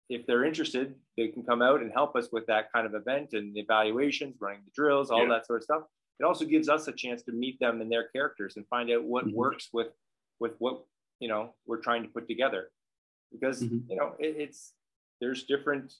if 0.09 0.25
they're 0.27 0.43
interested, 0.45 0.93
they 1.17 1.29
can 1.29 1.43
come 1.43 1.61
out 1.63 1.81
and 1.81 1.91
help 1.91 2.15
us 2.15 2.31
with 2.31 2.45
that 2.45 2.71
kind 2.71 2.85
of 2.85 2.93
event 2.93 3.33
and 3.33 3.55
the 3.55 3.61
evaluations, 3.61 4.35
running 4.39 4.61
the 4.65 4.71
drills, 4.75 5.09
all 5.09 5.23
Yeah. 5.23 5.29
that 5.29 5.47
sort 5.47 5.59
of 5.61 5.63
stuff. 5.63 5.83
It 6.19 6.23
also 6.23 6.45
gives 6.45 6.69
us 6.69 6.87
a 6.87 6.91
chance 6.93 7.23
to 7.23 7.31
meet 7.31 7.59
them 7.59 7.81
and 7.81 7.91
their 7.91 8.07
characters 8.09 8.55
and 8.57 8.67
find 8.67 8.89
out 8.91 9.03
what 9.03 9.25
Mhm. 9.25 9.33
works 9.33 9.69
with, 9.73 9.91
with 10.39 10.55
what, 10.59 10.85
you 11.19 11.27
know, 11.27 11.53
we're 11.65 11.81
trying 11.81 12.03
to 12.03 12.09
put 12.09 12.27
together. 12.27 12.71
Because, 13.31 13.61
Mhm. 13.63 13.89
you 13.89 13.95
know, 13.95 14.15
it, 14.19 14.35
it's, 14.37 14.73
there's 15.19 15.43
different, 15.45 15.93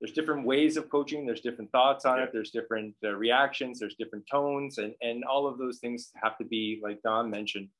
there's 0.00 0.12
different 0.12 0.46
ways 0.46 0.76
of 0.76 0.88
coaching. 0.90 1.26
There's 1.26 1.40
different 1.40 1.70
thoughts 1.72 2.04
on 2.04 2.18
Yeah. 2.18 2.24
it. 2.24 2.32
There's 2.32 2.50
different 2.50 2.94
uh, 3.02 3.14
reactions. 3.14 3.78
There's 3.78 3.94
different 3.96 4.26
tones, 4.30 4.78
and 4.78 4.94
and 5.00 5.24
all 5.24 5.46
of 5.46 5.58
those 5.58 5.78
things 5.78 6.12
have 6.22 6.36
to 6.38 6.44
be, 6.44 6.78
like 6.82 7.00
Don 7.02 7.30
mentioned, 7.30 7.70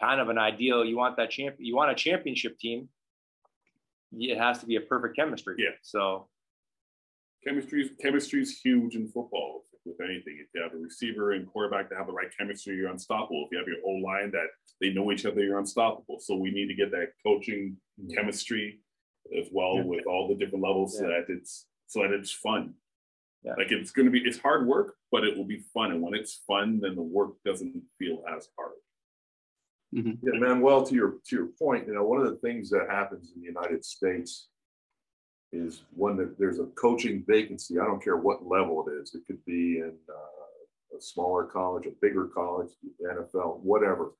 kind 0.00 0.20
of 0.20 0.28
an 0.28 0.38
ideal. 0.38 0.84
You 0.84 0.96
want 0.96 1.16
that 1.16 1.30
champ. 1.30 1.56
You 1.58 1.74
want 1.74 1.90
a 1.90 1.94
championship 1.94 2.58
team. 2.58 2.88
It 4.12 4.36
has 4.38 4.58
to 4.60 4.66
be 4.66 4.76
a 4.76 4.80
perfect 4.80 5.16
chemistry. 5.16 5.56
Yeah. 5.58 5.76
So 5.82 6.28
Chemistry 7.44 7.82
is 7.84 7.90
chemistry 8.00 8.42
is 8.42 8.60
huge 8.60 8.94
in 8.96 9.08
football. 9.08 9.64
With 9.88 10.00
anything, 10.06 10.36
if 10.38 10.48
you 10.54 10.62
have 10.62 10.74
a 10.74 10.76
receiver 10.76 11.32
and 11.32 11.46
quarterback 11.46 11.88
that 11.88 11.96
have 11.96 12.08
the 12.08 12.12
right 12.12 12.28
chemistry, 12.36 12.76
you're 12.76 12.90
unstoppable. 12.90 13.46
If 13.46 13.52
you 13.52 13.58
have 13.58 13.66
your 13.66 13.78
O 13.86 13.92
line 13.92 14.30
that 14.32 14.48
they 14.82 14.90
know 14.92 15.10
each 15.10 15.24
other, 15.24 15.40
you're 15.42 15.58
unstoppable. 15.58 16.18
So 16.20 16.36
we 16.36 16.50
need 16.50 16.68
to 16.68 16.74
get 16.74 16.90
that 16.90 17.12
coaching 17.24 17.76
chemistry 18.14 18.80
as 19.38 19.48
well 19.50 19.76
Yeah. 19.76 19.84
with 19.84 20.06
all 20.06 20.28
the 20.28 20.34
different 20.34 20.62
levels 20.64 20.98
so 20.98 21.06
that 21.06 21.24
it's 21.28 21.66
so 21.86 22.02
that 22.02 22.12
it's 22.12 22.30
fun. 22.30 22.74
Yeah. 23.42 23.54
Like 23.56 23.70
it's 23.72 23.90
going 23.90 24.06
to 24.06 24.12
be 24.12 24.20
it's 24.20 24.38
hard 24.38 24.66
work, 24.66 24.96
but 25.10 25.24
it 25.24 25.34
will 25.36 25.46
be 25.46 25.60
fun. 25.72 25.92
And 25.92 26.02
when 26.02 26.12
it's 26.14 26.42
fun, 26.46 26.80
then 26.80 26.94
the 26.94 27.02
work 27.02 27.42
doesn't 27.44 27.82
feel 27.98 28.22
as 28.28 28.48
hard. 28.58 28.72
Mm-hmm. 29.94 30.26
Yeah, 30.26 30.38
Manuel, 30.38 30.84
to 30.84 30.94
your 30.94 31.10
to 31.28 31.36
your 31.36 31.46
point, 31.58 31.86
you 31.86 31.94
know, 31.94 32.04
one 32.04 32.20
of 32.20 32.26
the 32.28 32.36
things 32.36 32.68
that 32.70 32.90
happens 32.90 33.32
in 33.34 33.40
the 33.40 33.46
United 33.46 33.84
States 33.86 34.48
is 35.52 35.82
one 35.94 36.16
that 36.18 36.38
there's 36.38 36.58
a 36.58 36.66
coaching 36.74 37.24
vacancy. 37.26 37.78
I 37.78 37.84
don't 37.84 38.02
care 38.02 38.16
what 38.16 38.46
level 38.46 38.86
it 38.88 38.92
is. 39.02 39.14
It 39.14 39.22
could 39.26 39.42
be 39.46 39.78
in 39.78 39.92
uh, 40.08 40.96
a 40.96 41.00
smaller 41.00 41.44
college, 41.44 41.86
a 41.86 41.90
bigger 42.02 42.26
college, 42.26 42.68
the 43.00 43.08
NFL, 43.08 43.60
whatever. 43.60 44.12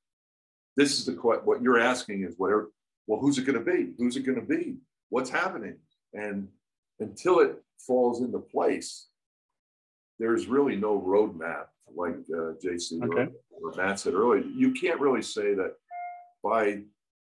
This 0.76 0.98
is 0.98 1.04
the 1.06 1.12
que- 1.12 1.42
what 1.44 1.60
you're 1.62 1.80
asking 1.80 2.22
is 2.24 2.34
whatever. 2.38 2.70
Well, 3.06 3.20
who's 3.20 3.38
it 3.38 3.44
going 3.46 3.62
to 3.62 3.64
be? 3.72 3.92
Who's 3.98 4.16
it 4.16 4.22
going 4.24 4.40
to 4.40 4.46
be? 4.46 4.76
What's 5.10 5.30
happening? 5.30 5.76
And 6.14 6.48
until 7.00 7.40
it 7.40 7.56
falls 7.86 8.20
into 8.22 8.38
place, 8.38 9.08
there's 10.18 10.46
really 10.46 10.76
no 10.76 11.00
roadmap, 11.00 11.66
like 11.94 12.14
uh, 12.32 12.54
JC 12.64 13.02
or- 13.02 13.08
or 13.60 13.72
Matt 13.76 13.98
said 14.00 14.14
earlier. 14.14 14.42
You 14.44 14.72
can't 14.72 15.00
really 15.00 15.22
say 15.22 15.54
that 15.54 15.74
by 16.42 16.82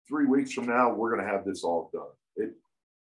three 0.07 0.25
weeks 0.25 0.51
from 0.53 0.65
now 0.65 0.93
we're 0.93 1.13
going 1.13 1.21
to 1.25 1.29
have 1.31 1.45
this 1.45 1.63
all 1.63 1.89
done. 1.93 2.07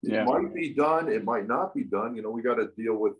It 0.05 0.09
it 0.11 0.13
Yeah. 0.13 0.23
might 0.25 0.53
be 0.53 0.73
done. 0.73 1.09
It 1.09 1.23
might 1.23 1.47
not 1.47 1.73
be 1.73 1.83
done. 1.83 2.15
You 2.15 2.21
know, 2.21 2.29
we 2.31 2.41
got 2.41 2.55
to 2.55 2.67
deal 2.77 2.95
with. 2.95 3.13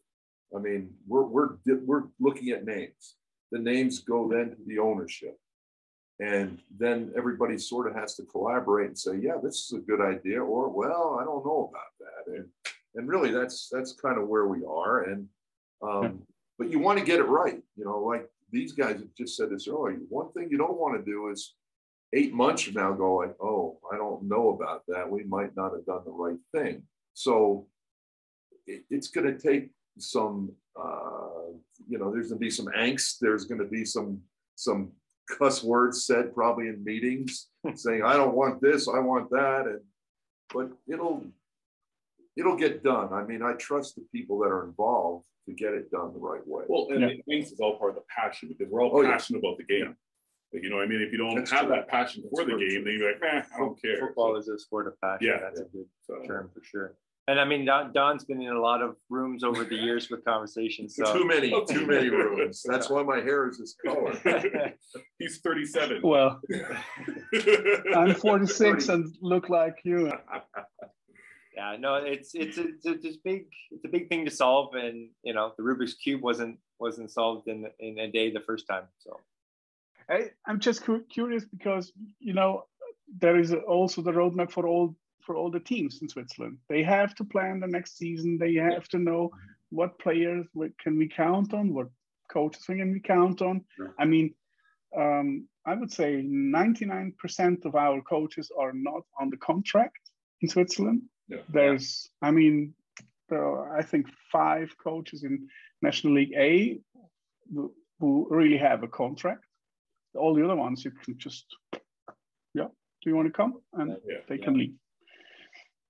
I 0.55 0.59
mean, 0.59 0.93
we're 1.07 1.23
we're 1.23 1.57
we're 1.85 2.03
looking 2.19 2.49
at 2.49 2.65
names. 2.65 3.15
The 3.51 3.59
names 3.59 3.99
go 3.99 4.27
then 4.27 4.51
to 4.55 4.63
the 4.65 4.79
ownership, 4.79 5.37
and 6.19 6.59
then 6.77 7.11
everybody 7.15 7.57
sort 7.57 7.87
of 7.87 7.95
has 7.95 8.15
to 8.15 8.23
collaborate 8.23 8.87
and 8.87 8.97
say, 8.97 9.17
yeah, 9.17 9.37
this 9.41 9.55
is 9.65 9.73
a 9.73 9.81
good 9.81 10.01
idea, 10.01 10.39
or 10.43 10.69
well, 10.69 11.17
I 11.19 11.23
don't 11.23 11.45
know 11.45 11.69
about 11.71 11.93
that, 11.99 12.33
and 12.35 12.45
and 12.95 13.07
really 13.07 13.31
that's 13.31 13.69
that's 13.69 13.93
kind 13.93 14.17
of 14.17 14.27
where 14.27 14.47
we 14.47 14.63
are. 14.65 15.03
And 15.09 15.27
um, 15.81 16.03
Yeah. 16.03 16.11
but 16.59 16.69
you 16.71 16.79
want 16.79 16.99
to 16.99 17.05
get 17.05 17.19
it 17.19 17.27
right. 17.41 17.61
You 17.75 17.85
know, 17.85 17.99
like 17.99 18.29
these 18.51 18.71
guys 18.71 18.97
have 18.99 19.13
just 19.17 19.35
said 19.35 19.49
this 19.49 19.67
earlier. 19.67 19.97
One 20.09 20.31
thing 20.31 20.49
you 20.49 20.57
don't 20.57 20.77
want 20.79 20.93
to 20.97 21.03
do 21.11 21.29
is 21.29 21.55
eight 22.13 22.33
months 22.33 22.61
from 22.63 22.75
now 22.75 22.93
go 22.93 23.15
like, 23.15 23.35
oh, 23.41 23.64
don't 24.15 24.27
know 24.27 24.49
about 24.49 24.83
that. 24.87 25.09
We 25.09 25.23
might 25.23 25.55
not 25.55 25.73
have 25.73 25.85
done 25.85 26.01
the 26.05 26.11
right 26.11 26.37
thing. 26.53 26.83
So 27.13 27.67
it, 28.67 28.83
it's 28.89 29.07
going 29.09 29.27
to 29.27 29.37
take 29.39 29.71
some, 29.97 30.51
uh, 30.79 31.51
you 31.87 31.97
know, 31.97 32.11
there's 32.11 32.29
going 32.29 32.39
to 32.39 32.45
be 32.45 32.49
some 32.49 32.67
angst. 32.77 33.17
There's 33.19 33.45
going 33.45 33.59
to 33.59 33.65
be 33.67 33.85
some 33.85 34.21
some 34.55 34.91
cuss 35.37 35.63
words 35.63 36.05
said 36.05 36.33
probably 36.33 36.67
in 36.67 36.83
meetings 36.83 37.47
saying, 37.75 38.03
I 38.03 38.13
don't 38.13 38.35
want 38.35 38.61
this, 38.61 38.87
I 38.87 38.99
want 38.99 39.29
that, 39.31 39.65
and 39.67 39.81
but 40.53 40.69
it'll 40.87 41.23
it'll 42.37 42.55
get 42.57 42.83
done. 42.83 43.13
I 43.13 43.23
mean, 43.23 43.41
I 43.41 43.53
trust 43.53 43.95
the 43.95 44.05
people 44.13 44.39
that 44.39 44.47
are 44.49 44.65
involved 44.65 45.25
to 45.47 45.53
get 45.53 45.73
it 45.73 45.91
done 45.91 46.11
the 46.13 46.19
right 46.19 46.45
way. 46.45 46.63
Well, 46.67 46.87
and 46.89 47.01
Yeah. 47.01 47.07
it 47.07 47.23
makes 47.27 47.51
is 47.51 47.59
all 47.59 47.77
part 47.77 47.91
of 47.91 47.95
the 47.95 48.03
passion 48.09 48.49
because 48.49 48.71
we're 48.71 48.81
all 48.83 48.91
Oh, 48.93 49.01
yeah. 49.01 49.11
passionate 49.11 49.39
about 49.39 49.57
the 49.57 49.63
game. 49.63 49.95
Like, 50.53 50.63
you 50.63 50.69
know, 50.69 50.77
what 50.77 50.83
I 50.85 50.87
mean, 50.87 51.01
if 51.01 51.11
you 51.11 51.17
don't 51.17 51.35
That's 51.35 51.51
have 51.51 51.65
true. 51.67 51.75
that 51.75 51.87
passion 51.89 52.23
That's 52.23 52.39
for 52.41 52.45
the 52.45 52.57
very 52.57 52.69
game, 52.69 52.83
true. 52.83 52.91
then 52.91 52.99
you're 52.99 53.11
like, 53.13 53.21
eh, 53.23 53.55
I 53.55 53.59
don't 53.59 53.81
care. 53.81 53.99
football 53.99 54.37
is 54.37 54.47
a 54.47 54.57
sport 54.57 54.87
of 54.87 54.99
passion. 55.01 55.27
Yeah. 55.27 55.39
That's 55.41 55.59
a 55.59 55.63
good 55.65 55.85
So, 56.03 56.19
term 56.25 56.49
for 56.53 56.61
sure. 56.63 56.95
And 57.27 57.39
I 57.39 57.45
mean, 57.45 57.65
Don, 57.65 57.91
Don's 57.91 58.23
been 58.23 58.39
in 58.39 58.49
a 58.53 58.59
lot 58.61 58.83
of 58.83 58.95
rooms 59.09 59.43
over 59.43 59.63
the 59.63 59.75
years 59.75 60.11
with 60.11 60.23
conversations. 60.23 60.95
So 60.95 61.11
too 61.11 61.25
many, 61.25 61.49
too 61.69 61.87
many 61.87 62.09
rooms. 62.09 62.61
That's 62.63 62.87
why 62.87 63.01
my 63.01 63.17
hair 63.17 63.49
is 63.49 63.57
this 63.57 63.75
color. 63.83 64.13
He's 65.19 65.39
37. 65.39 66.01
Well, 66.03 66.39
I'm 67.95 68.13
46 68.13 68.89
and 68.89 69.15
look 69.21 69.49
like 69.49 69.77
you. 69.83 70.11
yeah, 71.55 71.77
no, 71.79 71.95
it's 71.95 72.35
it's 72.35 72.59
a, 72.59 72.67
it's 72.67 72.85
a 72.85 72.91
it's 72.91 73.17
big 73.17 73.45
it's 73.71 73.85
a 73.85 73.89
big 73.89 74.07
thing 74.07 74.25
to 74.25 74.31
solve, 74.31 74.75
and 74.75 75.09
you 75.23 75.33
know 75.33 75.53
the 75.57 75.63
Rubik's 75.63 75.95
cube 75.95 76.21
wasn't 76.21 76.59
wasn't 76.79 77.09
solved 77.09 77.47
in 77.47 77.65
in 77.79 77.97
a 77.97 78.11
day 78.11 78.29
the 78.31 78.41
first 78.41 78.67
time. 78.67 78.83
So 78.99 79.19
I, 80.09 80.31
I'm 80.45 80.59
just 80.59 80.83
cu- 80.83 81.05
curious 81.09 81.45
because 81.45 81.91
you 82.19 82.33
know 82.33 82.65
there 83.19 83.39
is 83.39 83.53
also 83.53 84.01
the 84.01 84.11
roadmap 84.11 84.51
for 84.51 84.67
all 84.67 84.95
for 85.21 85.35
all 85.35 85.49
the 85.49 85.59
teams 85.59 86.01
in 86.01 86.09
Switzerland. 86.09 86.57
They 86.69 86.83
have 86.83 87.15
to 87.15 87.23
plan 87.23 87.59
the 87.59 87.67
next 87.67 87.97
season. 87.97 88.37
They 88.37 88.53
have 88.55 88.87
to 88.89 88.99
know 88.99 89.31
what 89.69 89.99
players 89.99 90.45
can 90.79 90.97
we 90.97 91.09
count 91.09 91.53
on, 91.53 91.73
what 91.73 91.87
coaches 92.31 92.63
can 92.65 92.91
we 92.91 92.99
count 92.99 93.41
on. 93.41 93.61
I 93.97 94.05
mean, 94.05 94.35
um, 94.95 95.47
I 95.65 95.73
would 95.73 95.91
say 95.91 96.23
99% 96.23 97.65
of 97.65 97.75
our 97.75 98.01
coaches 98.01 98.51
are 98.57 98.71
not 98.73 99.01
on 99.19 99.29
the 99.29 99.37
contract 99.37 99.99
in 100.41 100.49
Switzerland. 100.49 101.01
Yeah. 101.27 101.39
There's, 101.49 102.07
I 102.21 102.31
mean, 102.31 102.75
there 103.29 103.43
are, 103.43 103.75
I 103.75 103.81
think, 103.81 104.07
five 104.31 104.75
coaches 104.77 105.23
in 105.23 105.47
National 105.81 106.13
League 106.13 106.33
A 106.37 106.79
who 107.99 108.27
really 108.29 108.57
have 108.57 108.83
a 108.83 108.87
contract. 108.87 109.43
All 110.15 110.33
the 110.35 110.43
other 110.43 110.55
ones, 110.55 110.83
you 110.85 110.91
can 110.91 111.17
just, 111.17 111.45
yeah, 112.53 112.67
do 113.01 113.09
you 113.09 113.15
want 113.15 113.27
to 113.27 113.33
come? 113.33 113.61
And 113.73 113.97
Yeah. 114.07 114.21
they 114.27 114.37
can 114.37 114.57
leave. 114.57 114.75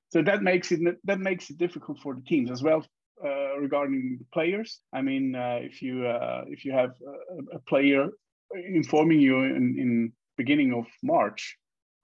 So 0.09 0.21
that 0.21 0.41
makes 0.43 0.71
it 0.71 0.79
that 1.03 1.19
makes 1.19 1.49
it 1.49 1.57
difficult 1.57 1.99
for 1.99 2.15
the 2.15 2.21
teams 2.21 2.49
as 2.49 2.63
well 2.63 2.85
uh, 3.23 3.57
regarding 3.59 4.17
the 4.19 4.25
players. 4.33 4.79
I 4.93 5.01
mean, 5.01 5.35
uh, 5.35 5.59
if 5.61 5.81
you 5.81 6.07
uh, 6.07 6.43
if 6.47 6.63
you 6.65 6.71
have 6.71 6.91
a, 7.01 7.57
a 7.57 7.59
player 7.59 8.09
informing 8.53 9.19
you 9.19 9.43
in, 9.43 9.75
in 9.77 10.13
beginning 10.37 10.73
of 10.73 10.85
March, 11.03 11.57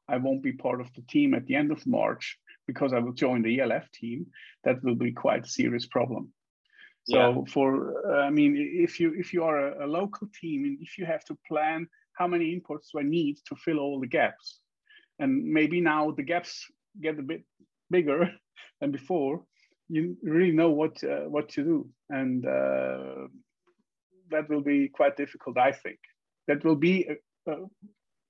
I 0.08 0.18
won't 0.18 0.44
be 0.44 0.52
part 0.54 0.82
of 0.82 0.94
the 0.96 1.04
team 1.04 1.34
at 1.34 1.46
the 1.46 1.56
end 1.56 1.72
of 1.72 1.86
March 1.86 2.38
because 2.68 2.92
I 2.94 3.00
will 3.00 3.14
join 3.14 3.42
the 3.44 3.60
ELF 3.62 3.90
team. 3.92 4.28
That 4.64 4.84
will 4.84 4.96
be 4.96 5.12
quite 5.12 5.46
a 5.46 5.50
serious 5.50 5.86
problem. 5.86 6.34
So 7.06 7.18
Yeah. 7.18 7.54
for 7.54 7.68
uh, 8.12 8.28
I 8.28 8.30
mean, 8.30 8.56
if 8.58 9.00
you 9.00 9.14
if 9.18 9.34
you 9.34 9.44
are 9.44 9.60
a, 9.70 9.86
a 9.86 9.88
local 9.88 10.28
team 10.40 10.66
and 10.66 10.78
if 10.82 10.98
you 10.98 11.06
have 11.06 11.24
to 11.26 11.38
plan 11.48 11.88
how 12.22 12.28
many 12.36 12.48
imports 12.54 12.90
do 12.92 13.00
I 13.00 13.04
need 13.18 13.36
to 13.48 13.56
fill 13.64 13.80
all 13.84 14.00
the 14.00 14.08
gaps, 14.20 14.48
and 15.22 15.32
maybe 15.58 15.82
now 15.82 16.12
the 16.12 16.28
gaps 16.34 16.52
get 17.06 17.20
a 17.20 17.28
bit 17.32 17.44
bigger 17.90 18.20
than 18.80 18.92
before, 18.92 19.36
you 19.96 20.02
really 20.24 20.56
know 20.62 20.72
what 20.82 20.96
uh, 21.04 21.26
what 21.36 21.46
to 21.56 21.62
do, 21.72 21.78
and 22.20 22.46
uh, 22.46 23.28
that 24.34 24.46
will 24.50 24.62
be 24.74 24.80
quite 25.00 25.16
difficult. 25.24 25.58
I 25.58 25.72
think 25.84 26.00
that 26.48 26.64
will 26.66 26.80
be 26.90 26.96
uh, 27.12 27.52
uh, 27.52 27.66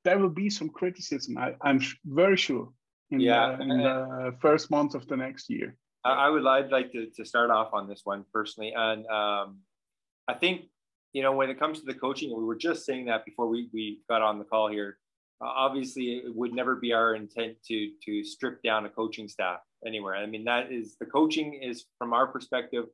there 0.05 0.17
will 0.21 0.35
be 0.43 0.49
some 0.49 0.69
criticism. 0.69 1.37
I, 1.37 1.47
I'm 1.67 1.79
sh- 1.79 1.97
very 2.05 2.37
sure 2.37 2.67
in, 3.11 3.19
Yeah. 3.19 3.55
the, 3.57 3.63
in 3.63 3.77
the 3.89 4.35
first 4.41 4.71
month 4.71 4.95
of 4.95 5.03
the 5.07 5.17
next 5.17 5.49
year. 5.49 5.75
I, 6.03 6.11
I 6.25 6.29
would 6.29 6.45
I'd 6.47 6.71
like 6.71 6.91
to, 6.93 7.01
to 7.17 7.25
start 7.25 7.49
off 7.51 7.69
on 7.73 7.87
this 7.87 8.01
one 8.03 8.25
personally. 8.33 8.73
And 8.75 9.05
um, 9.07 9.59
I 10.27 10.33
think, 10.41 10.55
you 11.13 11.21
know, 11.21 11.33
when 11.33 11.49
it 11.49 11.59
comes 11.59 11.79
to 11.79 11.85
the 11.85 11.93
coaching, 11.93 12.35
we 12.35 12.43
were 12.43 12.55
just 12.55 12.85
saying 12.85 13.05
that 13.05 13.25
before 13.25 13.47
we, 13.47 13.69
we 13.73 14.01
got 14.09 14.21
on 14.21 14.39
the 14.39 14.45
call 14.45 14.69
here. 14.69 14.97
Uh, 15.43 15.47
obviously, 15.47 16.17
it 16.17 16.35
would 16.35 16.53
never 16.53 16.75
be 16.75 16.93
our 16.93 17.15
intent 17.15 17.55
to 17.67 17.91
to 18.05 18.23
strip 18.23 18.61
down 18.61 18.85
a 18.85 18.89
coaching 18.89 19.27
staff 19.27 19.59
anywhere. 19.85 20.15
I 20.15 20.25
mean, 20.25 20.45
that 20.45 20.71
is 20.71 20.97
the 20.99 21.05
coaching 21.05 21.53
is 21.53 21.85
from 21.97 22.13
our 22.13 22.27
perspective 22.27 22.85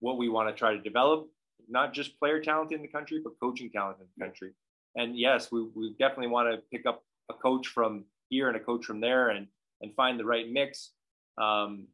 what 0.00 0.18
we 0.18 0.28
want 0.28 0.48
to 0.48 0.54
try 0.54 0.74
to 0.74 0.80
develop, 0.80 1.28
not 1.68 1.92
just 1.92 2.18
player 2.18 2.42
talent 2.42 2.72
in 2.72 2.82
the 2.82 2.88
country, 2.88 3.20
but 3.22 3.38
coaching 3.40 3.70
talent 3.70 3.98
in 4.00 4.06
the 4.16 4.24
country. 4.24 4.52
And 4.96 5.16
yes, 5.16 5.52
we, 5.52 5.68
we 5.74 5.94
definitely 5.98 6.28
want 6.28 6.50
to 6.50 6.62
pick 6.76 6.86
up 6.86 7.04
a 7.30 7.34
coach 7.34 7.68
from 7.68 8.04
here 8.28 8.48
and 8.48 8.56
a 8.56 8.60
coach 8.60 8.84
from 8.84 9.00
there 9.00 9.28
and 9.28 9.46
and 9.82 9.94
find 9.94 10.18
the 10.18 10.24
right 10.24 10.50
mix. 10.50 10.90
Um, 11.38 11.88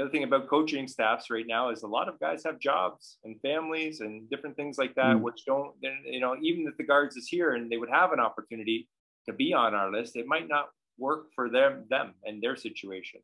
the 0.00 0.06
other 0.06 0.12
thing 0.12 0.24
about 0.24 0.48
coaching 0.48 0.88
staffs 0.88 1.28
right 1.28 1.46
now 1.46 1.68
is 1.68 1.82
a 1.82 1.86
lot 1.86 2.08
of 2.08 2.18
guys 2.18 2.42
have 2.42 2.58
jobs 2.58 3.18
and 3.24 3.38
families 3.42 4.00
and 4.00 4.30
different 4.30 4.56
things 4.56 4.78
like 4.78 4.94
that, 4.94 5.16
Mm. 5.16 5.20
which 5.20 5.44
don't, 5.44 5.74
you 6.06 6.20
know, 6.20 6.38
even 6.40 6.66
if 6.66 6.74
the 6.78 6.84
guards 6.84 7.16
is 7.18 7.28
here 7.28 7.50
and 7.54 7.70
they 7.70 7.76
would 7.76 7.90
have 7.90 8.12
an 8.12 8.18
opportunity 8.18 8.88
to 9.26 9.34
be 9.34 9.52
on 9.52 9.74
our 9.74 9.92
list, 9.92 10.16
it 10.16 10.26
might 10.26 10.48
not 10.48 10.70
work 10.96 11.26
for 11.34 11.50
them, 11.50 11.84
them 11.90 12.14
and 12.24 12.42
their 12.42 12.56
situation. 12.56 13.20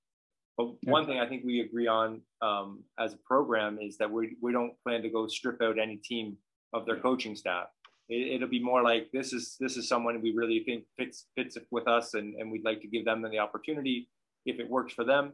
But 0.58 0.74
Yeah. 0.82 0.90
one 0.90 1.06
thing 1.06 1.18
I 1.18 1.26
think 1.26 1.46
we 1.46 1.60
agree 1.60 1.86
on 1.86 2.20
um, 2.42 2.84
as 2.98 3.14
a 3.14 3.18
program 3.18 3.78
is 3.78 3.96
that 3.96 4.10
we, 4.10 4.36
we 4.42 4.52
don't 4.52 4.78
plan 4.82 5.00
to 5.00 5.08
go 5.08 5.26
strip 5.28 5.62
out 5.62 5.78
any 5.78 5.96
team 5.96 6.36
of 6.74 6.84
their 6.84 7.00
coaching 7.00 7.36
staff. 7.36 7.68
It, 8.10 8.34
it'll 8.34 8.48
be 8.48 8.62
more 8.62 8.82
like 8.82 9.10
this 9.12 9.32
is 9.32 9.56
this 9.58 9.78
is 9.78 9.88
someone 9.88 10.20
we 10.20 10.32
really 10.32 10.62
think 10.62 10.84
fits 10.98 11.26
fits 11.34 11.56
with 11.70 11.88
us, 11.88 12.12
and, 12.12 12.34
and 12.34 12.52
we'd 12.52 12.64
like 12.66 12.82
to 12.82 12.86
give 12.86 13.06
them 13.06 13.22
the 13.22 13.38
opportunity 13.38 14.10
if 14.44 14.60
it 14.60 14.68
works 14.68 14.92
for 14.92 15.04
them 15.04 15.32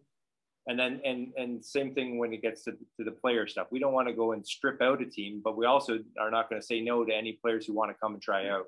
and 0.67 0.79
then 0.79 1.01
and 1.05 1.33
and 1.37 1.65
same 1.65 1.95
thing 1.95 2.19
when 2.19 2.33
it 2.33 2.43
gets 2.43 2.65
to, 2.65 2.73
to 2.73 3.05
the 3.05 3.11
player 3.11 3.47
stuff. 3.47 3.67
We 3.71 3.81
don't 3.81 3.93
want 3.93 4.09
to 4.09 4.15
go 4.15 4.33
and 4.33 4.47
strip 4.47 4.81
out 4.81 5.03
a 5.03 5.07
team 5.07 5.41
but 5.43 5.57
we 5.57 5.67
also 5.67 5.99
are 6.21 6.31
not 6.31 6.49
going 6.49 6.61
to 6.61 6.67
say 6.67 6.81
no 6.81 7.05
to 7.05 7.13
any 7.13 7.39
players 7.43 7.67
who 7.67 7.75
want 7.75 7.91
to 7.91 7.97
come 8.01 8.15
and 8.15 8.23
try 8.23 8.49
out. 8.49 8.67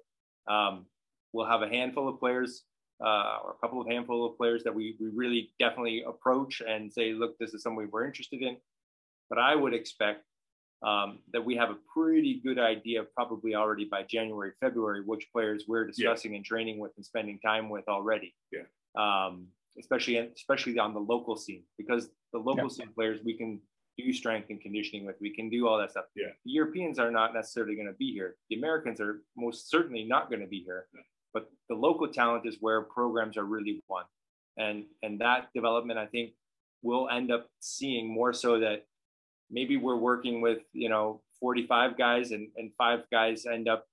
Um, 0.49 0.87
we'll 1.33 1.47
have 1.47 1.63
a 1.63 1.69
handful 1.69 2.09
of 2.09 2.19
players 2.19 2.65
uh, 3.05 3.39
or 3.45 3.53
a 3.57 3.59
couple 3.61 3.81
of 3.81 3.87
handful 3.89 4.27
of 4.27 4.37
players 4.37 4.65
that 4.65 4.75
we, 4.75 4.97
we 5.01 5.09
really 5.15 5.53
definitely 5.59 6.05
approach 6.07 6.63
and 6.67 6.93
say 6.93 7.13
look 7.13 7.39
this 7.39 7.55
is 7.55 7.63
something 7.63 7.89
we're 7.91 8.07
interested 8.07 8.43
in. 8.43 8.57
But 9.31 9.39
i 9.39 9.55
would 9.55 9.75
expect 9.75 10.25
um, 10.85 11.21
that 11.33 11.45
we 11.45 11.57
have 11.57 11.71
a 11.71 11.77
pretty 11.97 12.43
good 12.45 12.59
idea 12.59 13.05
probably 13.17 13.55
already 13.55 13.87
by 13.87 14.03
january 14.03 14.53
february 14.61 15.03
which 15.05 15.27
players 15.33 15.65
we're 15.67 15.87
discussing 15.87 16.35
and 16.37 16.45
training 16.45 16.79
with 16.79 16.93
and 16.97 17.07
spending 17.07 17.39
time 17.39 17.71
with 17.71 17.89
already. 17.89 18.35
Yeah. 18.53 18.65
um, 18.99 19.47
especially 19.79 20.17
especially 20.19 20.79
on 20.79 20.95
the 20.95 21.01
local 21.01 21.37
scene 21.37 21.63
because 21.79 22.11
the 22.33 22.39
local 22.39 22.65
Yeah. 22.65 22.69
scene 22.77 22.93
players 22.95 23.21
we 23.25 23.35
can 23.37 23.61
do 23.99 24.13
strength 24.13 24.51
and 24.51 24.61
conditioning 24.61 25.07
with 25.07 25.17
we 25.21 25.31
can 25.35 25.49
do 25.51 25.67
all 25.69 25.79
that 25.79 25.91
stuff 25.91 26.07
Yeah. 26.15 26.29
the 26.45 26.51
europeans 26.51 26.99
are 26.99 27.11
not 27.11 27.35
necessarily 27.35 27.75
going 27.75 27.87
to 27.89 27.99
be 28.05 28.13
here 28.13 28.37
the 28.51 28.57
americans 28.57 29.01
are 29.01 29.23
most 29.37 29.69
certainly 29.71 30.05
not 30.05 30.29
going 30.31 30.41
to 30.41 30.47
be 30.47 30.63
here 30.63 30.87
Yeah. 30.95 31.01
but 31.33 31.51
the 31.69 31.75
local 31.75 32.09
talent 32.09 32.47
is 32.47 32.57
where 32.61 32.83
programs 32.83 33.37
are 33.37 33.45
really 33.45 33.83
won 33.89 34.05
and 34.57 34.85
and 35.03 35.21
that 35.21 35.53
development 35.55 35.99
i 35.99 36.07
think 36.07 36.35
we'll 36.83 37.09
end 37.09 37.31
up 37.33 37.49
seeing 37.61 38.07
more 38.09 38.33
so 38.33 38.59
that 38.61 38.87
maybe 39.51 39.77
we're 39.77 39.97
working 40.11 40.41
with 40.41 40.61
you 40.73 40.89
know 40.89 41.21
45 41.41 41.97
guys 41.99 42.31
and, 42.31 42.49
and 42.57 42.73
five 42.79 43.01
guys 43.11 43.45
end 43.47 43.69
up 43.69 43.87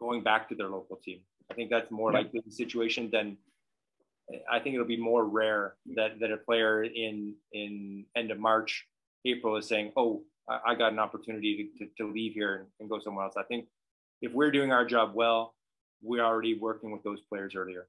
going 0.00 0.22
back 0.22 0.48
to 0.48 0.54
their 0.54 0.68
local 0.68 0.96
team 0.96 1.20
i 1.50 1.54
think 1.54 1.70
that's 1.70 1.90
more 1.90 2.10
Yeah. 2.12 2.18
likely 2.18 2.40
the 2.44 2.50
situation 2.52 3.10
than 3.10 3.36
I 4.50 4.60
think 4.60 4.74
it'll 4.74 4.86
be 4.86 4.96
more 4.96 5.24
rare 5.24 5.74
that, 5.96 6.20
that 6.20 6.30
a 6.30 6.36
player 6.36 6.84
in 6.84 7.34
in 7.52 8.04
end 8.16 8.30
of 8.30 8.38
March, 8.38 8.86
April 9.24 9.56
is 9.56 9.66
saying, 9.68 9.92
"Oh, 9.96 10.22
I, 10.48 10.60
I 10.68 10.74
got 10.74 10.92
an 10.92 10.98
opportunity 10.98 11.70
to, 11.78 11.84
to, 11.86 11.90
to 11.98 12.12
leave 12.12 12.32
here 12.34 12.54
and, 12.56 12.66
and 12.80 12.88
go 12.90 12.98
somewhere 13.00 13.24
else." 13.24 13.34
I 13.36 13.42
think 13.42 13.66
if 14.20 14.32
we're 14.32 14.50
doing 14.50 14.72
our 14.72 14.84
job 14.84 15.12
well, 15.14 15.54
we're 16.02 16.24
already 16.24 16.58
working 16.58 16.90
with 16.92 17.02
those 17.02 17.20
players 17.28 17.54
earlier. 17.54 17.88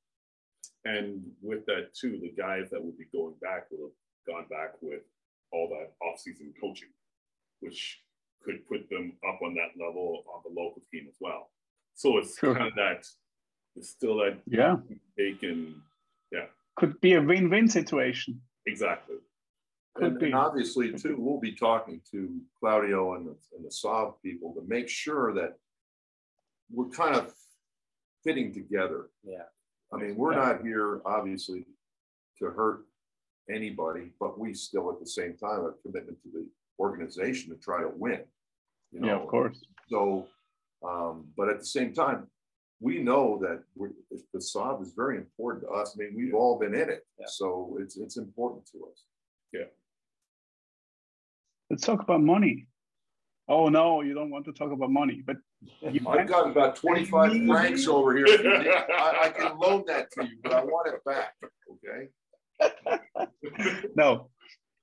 And 0.85 1.31
with 1.41 1.65
that 1.67 1.93
too, 1.93 2.19
the 2.21 2.29
guys 2.29 2.69
that 2.71 2.83
will 2.83 2.91
be 2.97 3.05
going 3.13 3.35
back 3.41 3.67
will 3.71 3.91
have 4.27 4.35
gone 4.35 4.45
back 4.49 4.73
with 4.81 5.01
all 5.51 5.69
that 5.69 5.93
off-season 6.05 6.53
coaching, 6.59 6.89
which 7.61 8.01
could 8.43 8.67
put 8.67 8.89
them 8.89 9.13
up 9.27 9.39
on 9.41 9.53
that 9.55 9.81
level 9.81 10.23
on 10.33 10.41
the 10.43 10.49
local 10.49 10.81
team 10.91 11.05
as 11.07 11.15
well. 11.21 11.51
So 11.95 12.17
it's 12.17 12.37
Sure. 12.37 12.53
kind 12.53 12.67
of 12.67 12.75
that. 12.75 13.07
It's 13.75 13.89
still 13.89 14.17
that 14.17 14.39
Yeah, 14.45 14.77
take 15.17 15.41
and 16.33 16.47
could 16.75 16.99
be 17.01 17.13
a 17.13 17.21
win-win 17.21 17.67
situation. 17.69 18.41
exactly. 18.65 19.17
Could 19.95 20.05
And, 20.13 20.19
be. 20.19 20.25
and 20.27 20.35
obviously, 20.35 20.91
too, 20.93 21.15
we'll 21.19 21.39
be 21.39 21.51
talking 21.53 22.01
to 22.11 22.41
Claudio 22.59 23.13
and 23.13 23.27
the, 23.27 23.35
and 23.55 23.63
the 23.63 23.69
Saab 23.69 24.15
people 24.23 24.53
to 24.55 24.63
make 24.67 24.89
sure 24.89 25.33
that 25.35 25.59
we're 26.71 26.89
kind 26.89 27.15
of 27.15 27.31
fitting 28.23 28.51
together. 28.51 29.09
Yeah. 29.23 29.43
I 29.93 29.97
mean, 29.97 30.15
we're 30.15 30.33
Yeah. 30.33 30.39
not 30.45 30.61
here, 30.63 31.01
obviously, 31.05 31.67
to 32.39 32.45
hurt 32.49 32.85
anybody, 33.53 34.11
but 34.19 34.39
we 34.39 34.55
still, 34.55 34.91
at 34.91 34.99
the 34.99 35.05
same 35.05 35.37
time, 35.37 35.63
have 35.63 35.79
commitment 35.83 36.19
to 36.23 36.29
the 36.31 36.49
organization 36.79 37.51
to 37.51 37.57
try 37.57 37.81
to 37.83 37.89
win. 37.89 38.23
You 38.91 39.05
Yeah, 39.05 39.19
of 39.21 39.27
course. 39.27 39.63
so, 39.89 40.27
um, 40.83 41.31
but 41.37 41.49
at 41.49 41.59
the 41.59 41.65
same 41.65 41.93
time, 41.93 42.27
we 42.83 42.99
know 42.99 43.39
that 43.41 43.63
we're, 43.77 43.91
the 44.33 44.39
Saab 44.39 44.81
is 44.81 44.91
very 44.93 45.15
important 45.15 45.63
to 45.63 45.69
us. 45.69 45.95
I 45.95 46.03
mean, 46.03 46.13
we've 46.17 46.33
all 46.33 46.59
been 46.59 46.75
in 46.83 46.89
it, 46.95 47.01
Yeah. 47.19 47.25
so 47.39 47.77
it's 47.81 47.95
it's 48.03 48.17
important 48.17 48.65
to 48.71 48.77
us. 48.89 48.97
Yeah. 49.57 49.69
Let's 51.69 51.83
talk 51.89 52.01
about 52.03 52.21
money. 52.21 52.67
Oh 53.47 53.69
no, 53.69 54.01
you 54.01 54.13
don't 54.13 54.29
want 54.35 54.45
to 54.45 54.53
talk 54.53 54.71
about 54.77 54.91
money, 54.91 55.23
but 55.25 55.37
you 55.93 56.01
I've 56.13 56.27
got 56.27 56.49
about 56.53 56.75
twenty-five 56.75 57.31
francs 57.47 57.87
over 57.87 58.09
here. 58.17 58.25
If 58.27 58.43
you 58.43 58.57
need- 58.59 58.67
I, 58.67 59.09
I 59.25 59.29
can 59.29 59.57
loan 59.57 59.83
that 59.87 60.11
to 60.13 60.25
you, 60.29 60.37
but 60.43 60.51
I 60.53 60.63
want 60.73 60.85
it 60.93 60.99
back, 61.05 61.33
okay? 61.73 62.01
no. 63.95 64.29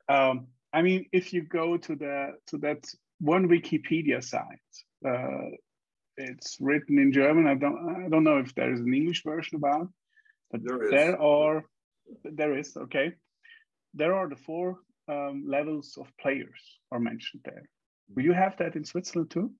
Um, 0.09 0.47
I 0.73 0.81
mean, 0.83 1.07
if 1.13 1.33
you 1.35 1.43
go 1.43 1.77
to 1.77 1.93
the 2.03 2.33
to 2.49 2.59
that 2.59 2.83
one 3.21 3.45
Wikipedia 3.49 4.19
site, 4.33 4.73
uh, 5.11 5.49
it's 6.21 6.59
written 6.61 6.99
in 6.99 7.13
German. 7.13 7.47
I 7.47 7.55
don't 7.55 8.05
I 8.05 8.09
don't 8.09 8.25
know 8.25 8.39
if 8.39 8.55
there 8.55 8.73
is 8.73 8.81
an 8.81 8.95
English 8.95 9.23
version 9.25 9.57
about, 9.57 9.89
but 10.51 10.61
There 10.65 10.83
is. 10.85 10.91
there 10.91 11.21
are 11.21 11.65
there 12.25 12.57
is 12.59 12.77
okay. 12.77 13.13
There 13.95 14.15
are 14.15 14.29
the 14.29 14.37
four 14.37 14.79
um, 15.09 15.45
levels 15.47 15.97
of 15.99 16.07
players 16.21 16.61
are 16.93 17.01
mentioned 17.01 17.43
there. 17.45 17.69
Do 18.17 18.23
you 18.23 18.33
have 18.33 18.57
that 18.59 18.77
in 18.77 18.85
Switzerland 18.85 19.31
too? 19.31 19.53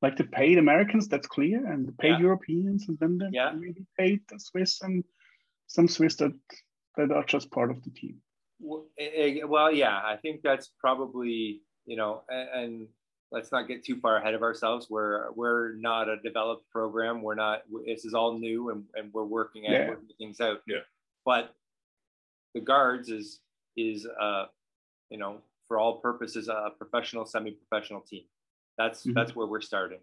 Like 0.00 0.16
the 0.16 0.24
paid 0.24 0.58
Americans, 0.58 1.08
that's 1.08 1.26
clear, 1.26 1.66
and 1.72 1.86
the 1.88 1.92
paid 1.92 2.10
Yeah. 2.18 2.26
Europeans, 2.28 2.88
and 2.88 2.98
then 3.00 3.18
the 3.18 3.30
Yeah. 3.32 3.52
maybe 3.52 3.84
paid 3.96 4.20
the 4.28 4.38
Swiss 4.38 4.80
and 4.82 5.04
some 5.66 5.88
Swiss 5.88 6.16
that 6.16 6.32
that 6.96 7.10
are 7.12 7.24
just 7.24 7.50
part 7.50 7.70
of 7.70 7.82
the 7.82 7.90
team. 7.90 8.20
Well, 8.60 9.72
yeah, 9.72 9.96
I 10.12 10.16
think 10.22 10.42
that's 10.42 10.68
probably 10.80 11.62
you 11.86 11.96
know, 11.96 12.22
and 12.28 12.88
let's 13.30 13.52
not 13.52 13.68
get 13.68 13.84
too 13.84 13.98
far 14.00 14.16
ahead 14.16 14.34
of 14.34 14.42
ourselves. 14.42 14.88
We're 14.88 15.30
we're 15.32 15.74
not 15.74 16.08
a 16.08 16.16
developed 16.16 16.68
program. 16.70 17.22
We're 17.22 17.34
not. 17.34 17.62
This 17.86 18.04
is 18.04 18.14
all 18.14 18.38
new, 18.38 18.70
and, 18.70 18.84
and 18.94 19.12
we're 19.12 19.24
working 19.24 19.66
at 19.66 19.72
yeah. 19.72 19.88
working 19.88 20.08
things 20.18 20.40
out. 20.40 20.62
Yeah. 20.66 20.78
But 21.24 21.54
the 22.54 22.60
guards 22.60 23.08
is 23.10 23.40
is 23.76 24.06
uh 24.20 24.46
you 25.10 25.18
know 25.18 25.38
for 25.66 25.78
all 25.78 25.98
purposes 25.98 26.48
a 26.48 26.70
professional 26.78 27.26
semi-professional 27.26 28.00
team. 28.00 28.24
That's 28.78 29.00
mm-hmm. 29.00 29.12
that's 29.12 29.36
where 29.36 29.46
we're 29.46 29.60
starting. 29.60 30.00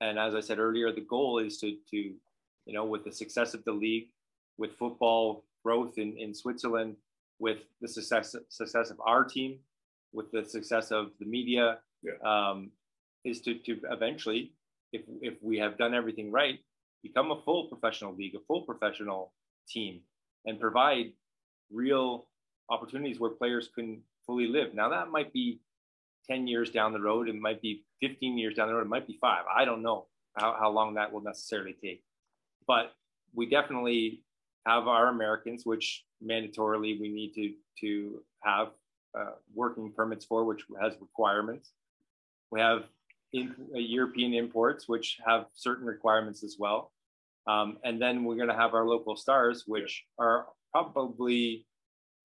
And 0.00 0.18
as 0.18 0.34
I 0.34 0.40
said 0.40 0.58
earlier, 0.58 0.92
the 0.92 1.00
goal 1.00 1.38
is 1.38 1.58
to 1.58 1.76
to 1.90 1.96
you 1.96 2.72
know 2.72 2.84
with 2.84 3.04
the 3.04 3.12
success 3.12 3.54
of 3.54 3.64
the 3.64 3.72
league, 3.72 4.08
with 4.58 4.72
football 4.72 5.44
growth 5.64 5.96
in 5.96 6.16
in 6.18 6.34
Switzerland, 6.34 6.96
with 7.38 7.58
the 7.80 7.88
success 7.88 8.36
success 8.50 8.90
of 8.90 9.00
our 9.04 9.24
team, 9.24 9.58
with 10.12 10.30
the 10.30 10.44
success 10.44 10.90
of 10.90 11.12
the 11.18 11.26
media, 11.26 11.78
um, 12.24 12.70
is 13.24 13.40
to 13.42 13.54
to 13.60 13.80
eventually, 13.90 14.52
if 14.92 15.02
if 15.20 15.34
we 15.42 15.58
have 15.58 15.78
done 15.78 15.94
everything 15.94 16.30
right, 16.30 16.58
become 17.02 17.30
a 17.30 17.42
full 17.42 17.68
professional 17.68 18.14
league, 18.14 18.34
a 18.34 18.40
full 18.46 18.62
professional 18.62 19.32
team, 19.68 20.00
and 20.46 20.60
provide 20.60 21.12
real 21.70 22.26
opportunities 22.70 23.20
where 23.20 23.30
players 23.30 23.68
can 23.74 24.02
fully 24.26 24.46
live. 24.46 24.74
Now 24.74 24.88
that 24.90 25.10
might 25.10 25.32
be 25.32 25.60
10 26.28 26.46
years 26.46 26.70
down 26.70 26.92
the 26.92 27.00
road, 27.00 27.28
it 27.28 27.34
might 27.34 27.60
be 27.60 27.84
15 28.00 28.38
years 28.38 28.54
down 28.54 28.68
the 28.68 28.74
road, 28.74 28.86
it 28.86 28.88
might 28.88 29.06
be 29.06 29.18
five. 29.20 29.44
I 29.54 29.64
don't 29.64 29.82
know 29.82 30.06
how, 30.36 30.56
how 30.58 30.70
long 30.70 30.94
that 30.94 31.12
will 31.12 31.20
necessarily 31.20 31.74
take. 31.82 32.02
But 32.66 32.92
we 33.34 33.48
definitely 33.48 34.22
have 34.66 34.88
our 34.88 35.08
Americans, 35.08 35.66
which 35.66 36.04
mandatorily 36.26 36.98
we 36.98 37.08
need 37.08 37.34
to, 37.34 37.52
to 37.80 38.22
have 38.42 38.68
uh, 39.18 39.32
working 39.54 39.92
permits 39.92 40.24
for, 40.24 40.44
which 40.44 40.64
has 40.80 40.94
requirements. 41.00 41.72
We 42.54 42.60
have 42.60 42.84
in, 43.32 43.52
uh, 43.74 43.78
European 43.78 44.32
imports, 44.32 44.88
which 44.88 45.18
have 45.26 45.46
certain 45.54 45.84
requirements 45.84 46.44
as 46.44 46.54
well. 46.56 46.92
Um, 47.48 47.78
and 47.82 48.00
then 48.00 48.22
we're 48.22 48.36
going 48.36 48.48
to 48.48 48.54
have 48.54 48.74
our 48.74 48.86
local 48.86 49.16
stars, 49.16 49.64
which 49.66 50.04
are 50.20 50.46
probably 50.70 51.66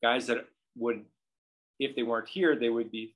guys 0.03 0.27
that 0.27 0.45
would, 0.77 1.03
if 1.79 1.95
they 1.95 2.03
weren't 2.03 2.29
here, 2.29 2.55
they 2.55 2.69
would 2.69 2.91
be. 2.91 3.15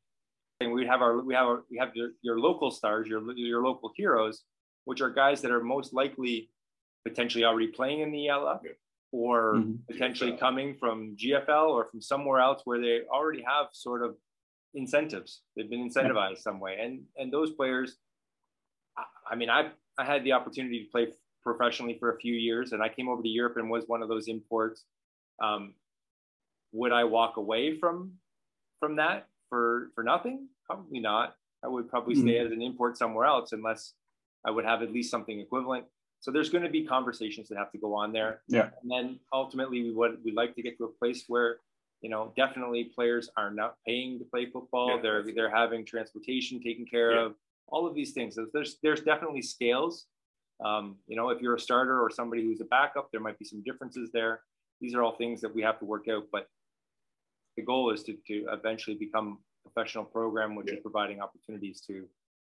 And 0.59 0.73
we 0.73 0.87
have 0.87 1.01
our 1.01 1.21
we 1.21 1.35
have 1.35 1.45
our, 1.45 1.63
we 1.69 1.77
have 1.77 1.95
your, 1.95 2.09
your 2.23 2.39
local 2.39 2.71
stars, 2.71 3.07
your 3.07 3.21
your 3.35 3.63
local 3.63 3.91
heroes, 3.95 4.43
which 4.85 5.01
are 5.01 5.11
guys 5.11 5.41
that 5.41 5.51
are 5.51 5.61
most 5.61 5.93
likely 5.93 6.49
potentially 7.05 7.43
already 7.43 7.67
playing 7.67 7.99
in 7.99 8.11
the 8.11 8.27
ELF 8.27 8.61
yeah. 8.63 8.71
or 9.11 9.55
mm-hmm. 9.55 9.73
potentially 9.91 10.31
GFL. 10.31 10.39
coming 10.39 10.75
from 10.79 11.15
GFL 11.15 11.69
or 11.69 11.85
from 11.85 12.01
somewhere 12.01 12.39
else 12.39 12.61
where 12.65 12.81
they 12.81 13.01
already 13.11 13.43
have 13.43 13.67
sort 13.73 14.03
of 14.03 14.15
incentives. 14.73 15.41
They've 15.55 15.69
been 15.69 15.89
incentivized 15.89 16.39
some 16.39 16.59
way, 16.59 16.77
and 16.81 17.03
and 17.17 17.31
those 17.31 17.51
players. 17.51 17.97
I, 18.97 19.03
I 19.31 19.35
mean, 19.35 19.49
I 19.49 19.71
I 19.97 20.05
had 20.05 20.23
the 20.23 20.33
opportunity 20.33 20.83
to 20.83 20.91
play 20.91 21.07
professionally 21.43 21.97
for 21.99 22.13
a 22.13 22.17
few 22.17 22.33
years, 22.33 22.71
and 22.71 22.81
I 22.81 22.89
came 22.89 23.09
over 23.09 23.21
to 23.21 23.29
Europe 23.29 23.57
and 23.57 23.69
was 23.69 23.85
one 23.87 24.01
of 24.01 24.09
those 24.09 24.27
imports. 24.27 24.85
Um, 25.41 25.73
would 26.71 26.91
I 26.91 27.03
walk 27.03 27.37
away 27.37 27.77
from 27.79 28.13
from 28.79 28.95
that 28.97 29.27
for 29.49 29.91
for 29.95 30.03
nothing? 30.03 30.47
Probably 30.65 30.99
not. 30.99 31.35
I 31.63 31.67
would 31.67 31.89
probably 31.89 32.15
stay 32.15 32.35
mm-hmm. 32.35 32.47
as 32.47 32.51
an 32.51 32.61
import 32.61 32.97
somewhere 32.97 33.25
else 33.25 33.53
unless 33.53 33.93
I 34.45 34.51
would 34.51 34.65
have 34.65 34.81
at 34.81 34.91
least 34.91 35.09
something 35.09 35.39
equivalent. 35.39 35.85
So 36.19 36.31
there's 36.31 36.49
going 36.49 36.63
to 36.63 36.69
be 36.69 36.85
conversations 36.85 37.49
that 37.49 37.57
have 37.57 37.71
to 37.71 37.77
go 37.77 37.93
on 37.95 38.13
there. 38.13 38.41
Yeah. 38.47 38.69
And 38.81 38.91
then 38.91 39.19
ultimately, 39.33 39.83
we 39.83 39.91
would 39.91 40.23
we'd 40.23 40.35
like 40.35 40.55
to 40.55 40.61
get 40.61 40.77
to 40.77 40.85
a 40.85 40.87
place 40.87 41.25
where 41.27 41.57
you 42.03 42.09
know 42.09 42.33
definitely 42.37 42.91
players 42.95 43.29
are 43.37 43.49
not 43.49 43.77
paying 43.87 44.19
to 44.19 44.25
play 44.25 44.45
football. 44.45 44.95
Yeah. 44.95 45.01
They're 45.01 45.25
they're 45.33 45.55
having 45.55 45.85
transportation 45.85 46.61
taken 46.61 46.85
care 46.85 47.13
yeah. 47.13 47.25
of. 47.25 47.35
All 47.69 47.87
of 47.87 47.95
these 47.95 48.11
things. 48.11 48.35
So 48.35 48.45
there's 48.53 48.77
there's 48.83 49.01
definitely 49.01 49.41
scales. 49.41 50.05
Um, 50.63 50.97
you 51.07 51.15
know, 51.15 51.29
if 51.29 51.41
you're 51.41 51.55
a 51.55 51.59
starter 51.59 51.99
or 51.99 52.09
somebody 52.11 52.43
who's 52.43 52.61
a 52.61 52.65
backup, 52.65 53.09
there 53.11 53.21
might 53.21 53.39
be 53.39 53.45
some 53.45 53.63
differences 53.63 54.11
there. 54.13 54.41
These 54.81 54.93
are 54.93 55.01
all 55.01 55.15
things 55.15 55.41
that 55.41 55.55
we 55.55 55.61
have 55.61 55.79
to 55.79 55.85
work 55.85 56.07
out. 56.09 56.25
But 56.31 56.47
the 57.55 57.63
goal 57.63 57.91
is 57.91 58.03
to, 58.03 58.17
to 58.27 58.45
eventually 58.51 58.95
become 58.95 59.39
a 59.65 59.69
professional 59.69 60.03
program, 60.03 60.55
which 60.55 60.67
yeah. 60.67 60.75
is 60.75 60.79
providing 60.81 61.21
opportunities 61.21 61.81
to 61.87 62.05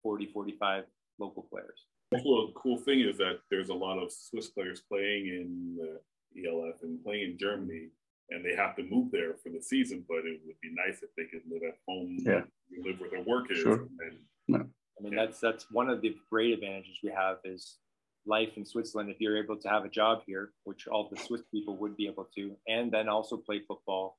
40, 0.03 0.27
45 0.27 0.85
local 1.19 1.43
players. 1.51 1.87
Also, 2.13 2.47
the 2.47 2.53
cool 2.55 2.79
thing 2.79 3.01
is 3.01 3.19
that 3.19 3.41
there's 3.51 3.69
a 3.69 3.75
lot 3.75 3.99
of 3.99 4.13
Swiss 4.13 4.49
players 4.49 4.83
playing 4.89 5.27
in 5.27 5.77
the 5.77 6.47
ELF 6.47 6.83
and 6.83 7.03
playing 7.03 7.33
in 7.33 7.39
Germany, 7.39 7.89
and 8.31 8.45
they 8.45 8.55
have 8.55 8.77
to 8.77 8.83
move 8.83 9.11
there 9.11 9.35
for 9.43 9.51
the 9.51 9.61
season. 9.61 10.05
But 10.09 10.19
it 10.19 10.41
would 10.45 10.61
be 10.61 10.71
nice 10.75 11.03
if 11.03 11.11
they 11.17 11.25
could 11.25 11.43
live 11.51 11.62
at 11.67 11.77
home, 11.87 12.19
yeah. 12.21 12.43
live 12.85 13.01
where 13.01 13.11
their 13.11 13.23
work 13.23 13.51
is. 13.51 13.59
Sure. 13.59 13.88
And, 14.01 14.19
no. 14.49 14.59
I 14.59 15.03
mean, 15.03 15.12
yeah. 15.12 15.27
that's 15.27 15.41
that's 15.41 15.67
one 15.71 15.88
of 15.88 16.01
the 16.01 16.17
great 16.31 16.55
advantages 16.55 16.99
we 17.03 17.11
have 17.11 17.38
is 17.45 17.77
life 18.27 18.51
in 18.57 18.64
Switzerland. 18.64 19.11
If 19.11 19.21
you're 19.21 19.43
able 19.43 19.57
to 19.57 19.69
have 19.69 19.85
a 19.85 19.88
job 19.88 20.23
here, 20.27 20.51
which 20.64 20.87
all 20.87 21.09
the 21.09 21.21
Swiss 21.21 21.43
people 21.53 21.77
would 21.77 21.97
be 21.97 22.07
able 22.07 22.29
to, 22.37 22.57
and 22.67 22.91
then 22.93 23.09
also 23.09 23.37
play 23.37 23.61
football 23.67 24.19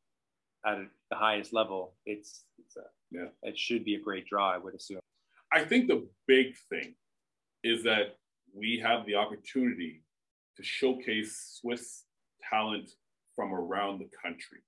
at 0.65 0.79
the 1.09 1.15
highest 1.15 1.53
level, 1.53 1.93
it's, 2.05 2.45
it's 2.57 2.75
a, 2.77 2.81
yeah. 3.11 3.27
it 3.43 3.57
should 3.57 3.85
be 3.85 3.95
a 3.95 3.99
great 3.99 4.25
draw, 4.27 4.51
I 4.51 4.57
would 4.57 4.75
assume. 4.75 4.99
I 5.51 5.63
think 5.63 5.87
the 5.87 6.07
big 6.27 6.55
thing 6.69 6.95
is 7.63 7.83
that 7.83 8.17
we 8.53 8.81
have 8.83 9.05
the 9.05 9.15
opportunity 9.15 10.03
to 10.57 10.63
showcase 10.63 11.59
Swiss 11.61 12.03
talent 12.49 12.89
from 13.39 13.53
around 13.53 13.99
the 13.99 14.09
country, 14.21 14.59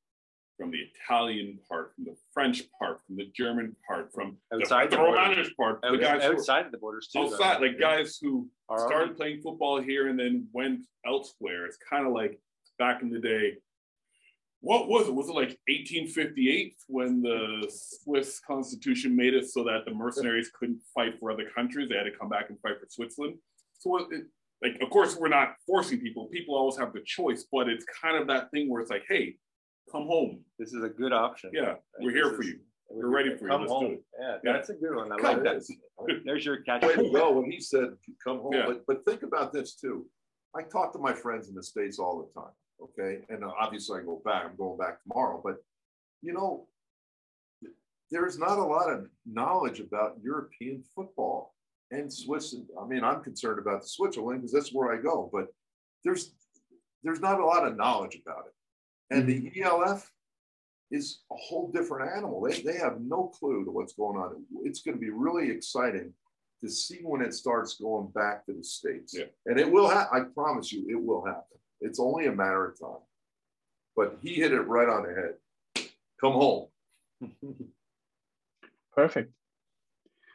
from 0.58 0.72
the 0.72 0.78
Italian 0.78 1.60
part, 1.68 1.94
from 1.94 2.06
the 2.06 2.16
French 2.34 2.64
part, 2.80 3.02
from 3.06 3.18
the 3.18 3.30
German 3.36 3.76
part, 3.86 4.14
from 4.14 4.38
outside 4.54 4.90
the, 4.90 4.96
the 4.96 5.02
Romanish 5.02 5.54
part, 5.58 5.82
Out, 5.84 5.92
the 5.92 5.98
guys 5.98 6.24
outside 6.24 6.68
of 6.68 6.72
the 6.72 6.78
borders 6.78 7.10
too. 7.12 7.20
Outside, 7.20 7.58
though. 7.58 7.66
like 7.66 7.78
guys 7.78 8.18
who 8.22 8.48
started 8.78 9.18
playing 9.18 9.42
football 9.42 9.82
here 9.82 10.08
and 10.08 10.18
then 10.18 10.48
went 10.54 10.86
elsewhere. 11.06 11.66
It's 11.66 11.78
kind 11.90 12.08
of 12.08 12.14
like 12.14 12.40
back 12.80 13.02
in 13.02 13.10
the 13.10 13.20
day 13.20 13.58
what 14.62 14.88
was 14.88 15.08
it? 15.08 15.14
Was 15.14 15.28
it 15.28 15.34
like 15.34 15.58
1858 15.68 16.76
when 16.88 17.24
the 17.24 17.68
Swiss 17.68 18.40
Constitution 18.40 19.16
made 19.16 19.34
it 19.34 19.50
so 19.50 19.64
that 19.64 19.86
the 19.86 19.92
mercenaries 19.92 20.52
couldn't 20.58 20.82
fight 20.94 21.20
for 21.20 21.32
other 21.32 21.50
countries? 21.56 21.90
They 21.90 21.96
had 21.96 22.04
to 22.04 22.12
come 22.12 22.30
back 22.30 22.50
and 22.50 22.60
fight 22.62 22.80
for 22.80 22.86
Switzerland. 22.88 23.38
So, 23.80 23.98
it, 23.98 24.28
like, 24.62 24.82
of 24.82 24.90
course, 24.90 25.16
we're 25.16 25.30
not 25.30 25.56
forcing 25.66 26.00
people. 26.00 26.28
People 26.28 26.56
always 26.56 26.78
have 26.78 26.94
the 26.94 27.02
choice, 27.06 27.46
but 27.52 27.68
it's 27.68 27.86
kind 28.02 28.18
of 28.18 28.28
that 28.28 28.52
thing 28.52 28.70
where 28.70 28.82
it's 28.82 28.92
like, 28.92 29.04
hey, 29.10 29.36
come 29.92 30.04
home. 30.04 30.42
This 30.60 30.74
is 30.74 30.84
a 30.84 30.90
good 30.90 31.14
option. 31.14 31.52
Yeah, 31.54 31.76
we're 32.00 32.12
here 32.12 32.34
for 32.34 32.44
you. 32.44 32.60
We're 32.90 33.08
ready 33.08 33.36
for 33.36 33.46
you. 33.46 33.52
Come 33.52 33.68
home. 33.68 34.00
Yeah, 34.20 34.38
yeah, 34.44 34.54
that's 34.54 34.70
a 34.70 34.74
good 34.74 34.96
one. 34.96 35.12
I 35.12 35.16
like 35.16 35.44
that. 35.44 35.64
There's 36.26 36.46
your 36.46 36.58
catch. 36.58 36.84
Way 36.84 36.96
to 36.96 37.12
go 37.12 37.32
when 37.32 37.50
he 37.50 37.60
said, 37.60 37.90
"Come 38.24 38.40
home." 38.40 38.54
Yeah. 38.54 38.66
But 38.68 38.86
but 38.86 39.06
think 39.06 39.24
about 39.24 39.54
this 39.54 39.76
too. 39.76 40.06
I 40.56 40.64
talk 40.64 40.92
to 40.94 41.00
my 41.00 41.14
friends 41.14 41.48
in 41.48 41.56
the 41.56 41.64
states 41.64 41.98
all 41.98 42.20
the 42.20 42.40
time 42.40 42.52
Okay. 42.82 43.22
And 43.30 43.44
uh, 43.44 43.52
obviously 43.60 44.00
I 44.00 44.04
go 44.04 44.22
back, 44.24 44.46
I'm 44.46 44.56
going 44.56 44.78
back 44.78 45.02
tomorrow, 45.04 45.42
but 45.44 45.58
you 46.22 46.34
know, 46.34 46.68
there's 48.10 48.38
not 48.38 48.58
a 48.58 48.64
lot 48.64 48.90
of 48.90 49.08
knowledge 49.26 49.80
about 49.80 50.18
European 50.22 50.84
football 50.96 51.54
and 51.92 52.12
Swiss. 52.12 52.56
I 52.80 52.86
mean, 52.88 53.04
I'm 53.04 53.22
concerned 53.22 53.60
about 53.60 53.82
the 53.82 53.88
Switzerland 53.88 54.42
because 54.42 54.54
that's 54.54 54.74
where 54.74 54.92
I 54.92 55.02
go, 55.02 55.30
but 55.32 55.48
there's 56.04 56.32
there's 57.04 57.20
not 57.20 57.40
a 57.40 57.46
lot 57.46 57.68
of 57.68 57.78
knowledge 57.78 58.20
about 58.26 58.46
it. 58.48 59.16
And 59.16 59.28
the 59.28 59.42
mm-hmm. 59.42 59.64
ELF 59.64 60.10
is 60.92 61.22
a 61.32 61.36
whole 61.36 61.72
different 61.72 62.12
animal. 62.16 62.42
They, 62.42 62.62
they 62.62 62.78
have 62.78 63.02
no 63.02 63.28
clue 63.28 63.66
to 63.66 63.72
what's 63.72 63.94
going 63.94 64.18
on. 64.18 64.44
It's 64.64 64.82
going 64.82 64.96
to 64.96 65.02
be 65.02 65.10
really 65.10 65.50
exciting 65.50 66.14
to 66.62 66.70
see 66.70 67.00
when 67.04 67.22
it 67.22 67.34
starts 67.34 67.76
going 67.76 68.08
back 68.10 68.46
to 68.46 68.54
the 68.54 68.64
States. 68.64 69.16
Yeah. 69.18 69.26
And 69.46 69.60
it 69.60 69.70
will 69.70 69.90
happen. 69.90 70.22
I 70.22 70.34
promise 70.34 70.72
you, 70.72 70.86
it 70.90 71.02
will 71.02 71.26
happen. 71.26 71.58
It's 71.80 72.00
only 72.00 72.28
a 72.28 72.32
matter 72.32 72.66
of 72.66 72.80
time. 72.80 73.02
But 73.96 74.18
he 74.22 74.36
hit 74.36 74.54
it 74.54 74.62
right 74.62 74.88
on 74.88 75.04
the 75.04 75.14
head. 75.14 75.90
Come 76.20 76.34
home. 76.34 76.68
Perfect. 78.96 79.34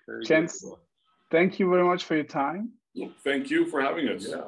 Very 0.07 0.25
Gents, 0.25 0.65
thank 1.31 1.59
you 1.59 1.71
very 1.71 1.85
much 1.85 2.05
for 2.05 2.15
your 2.15 2.25
time. 2.25 2.73
Thank 3.25 3.51
you 3.51 3.67
for 3.67 3.81
having 3.81 4.09
us. 4.09 4.27
Yeah. 4.29 4.43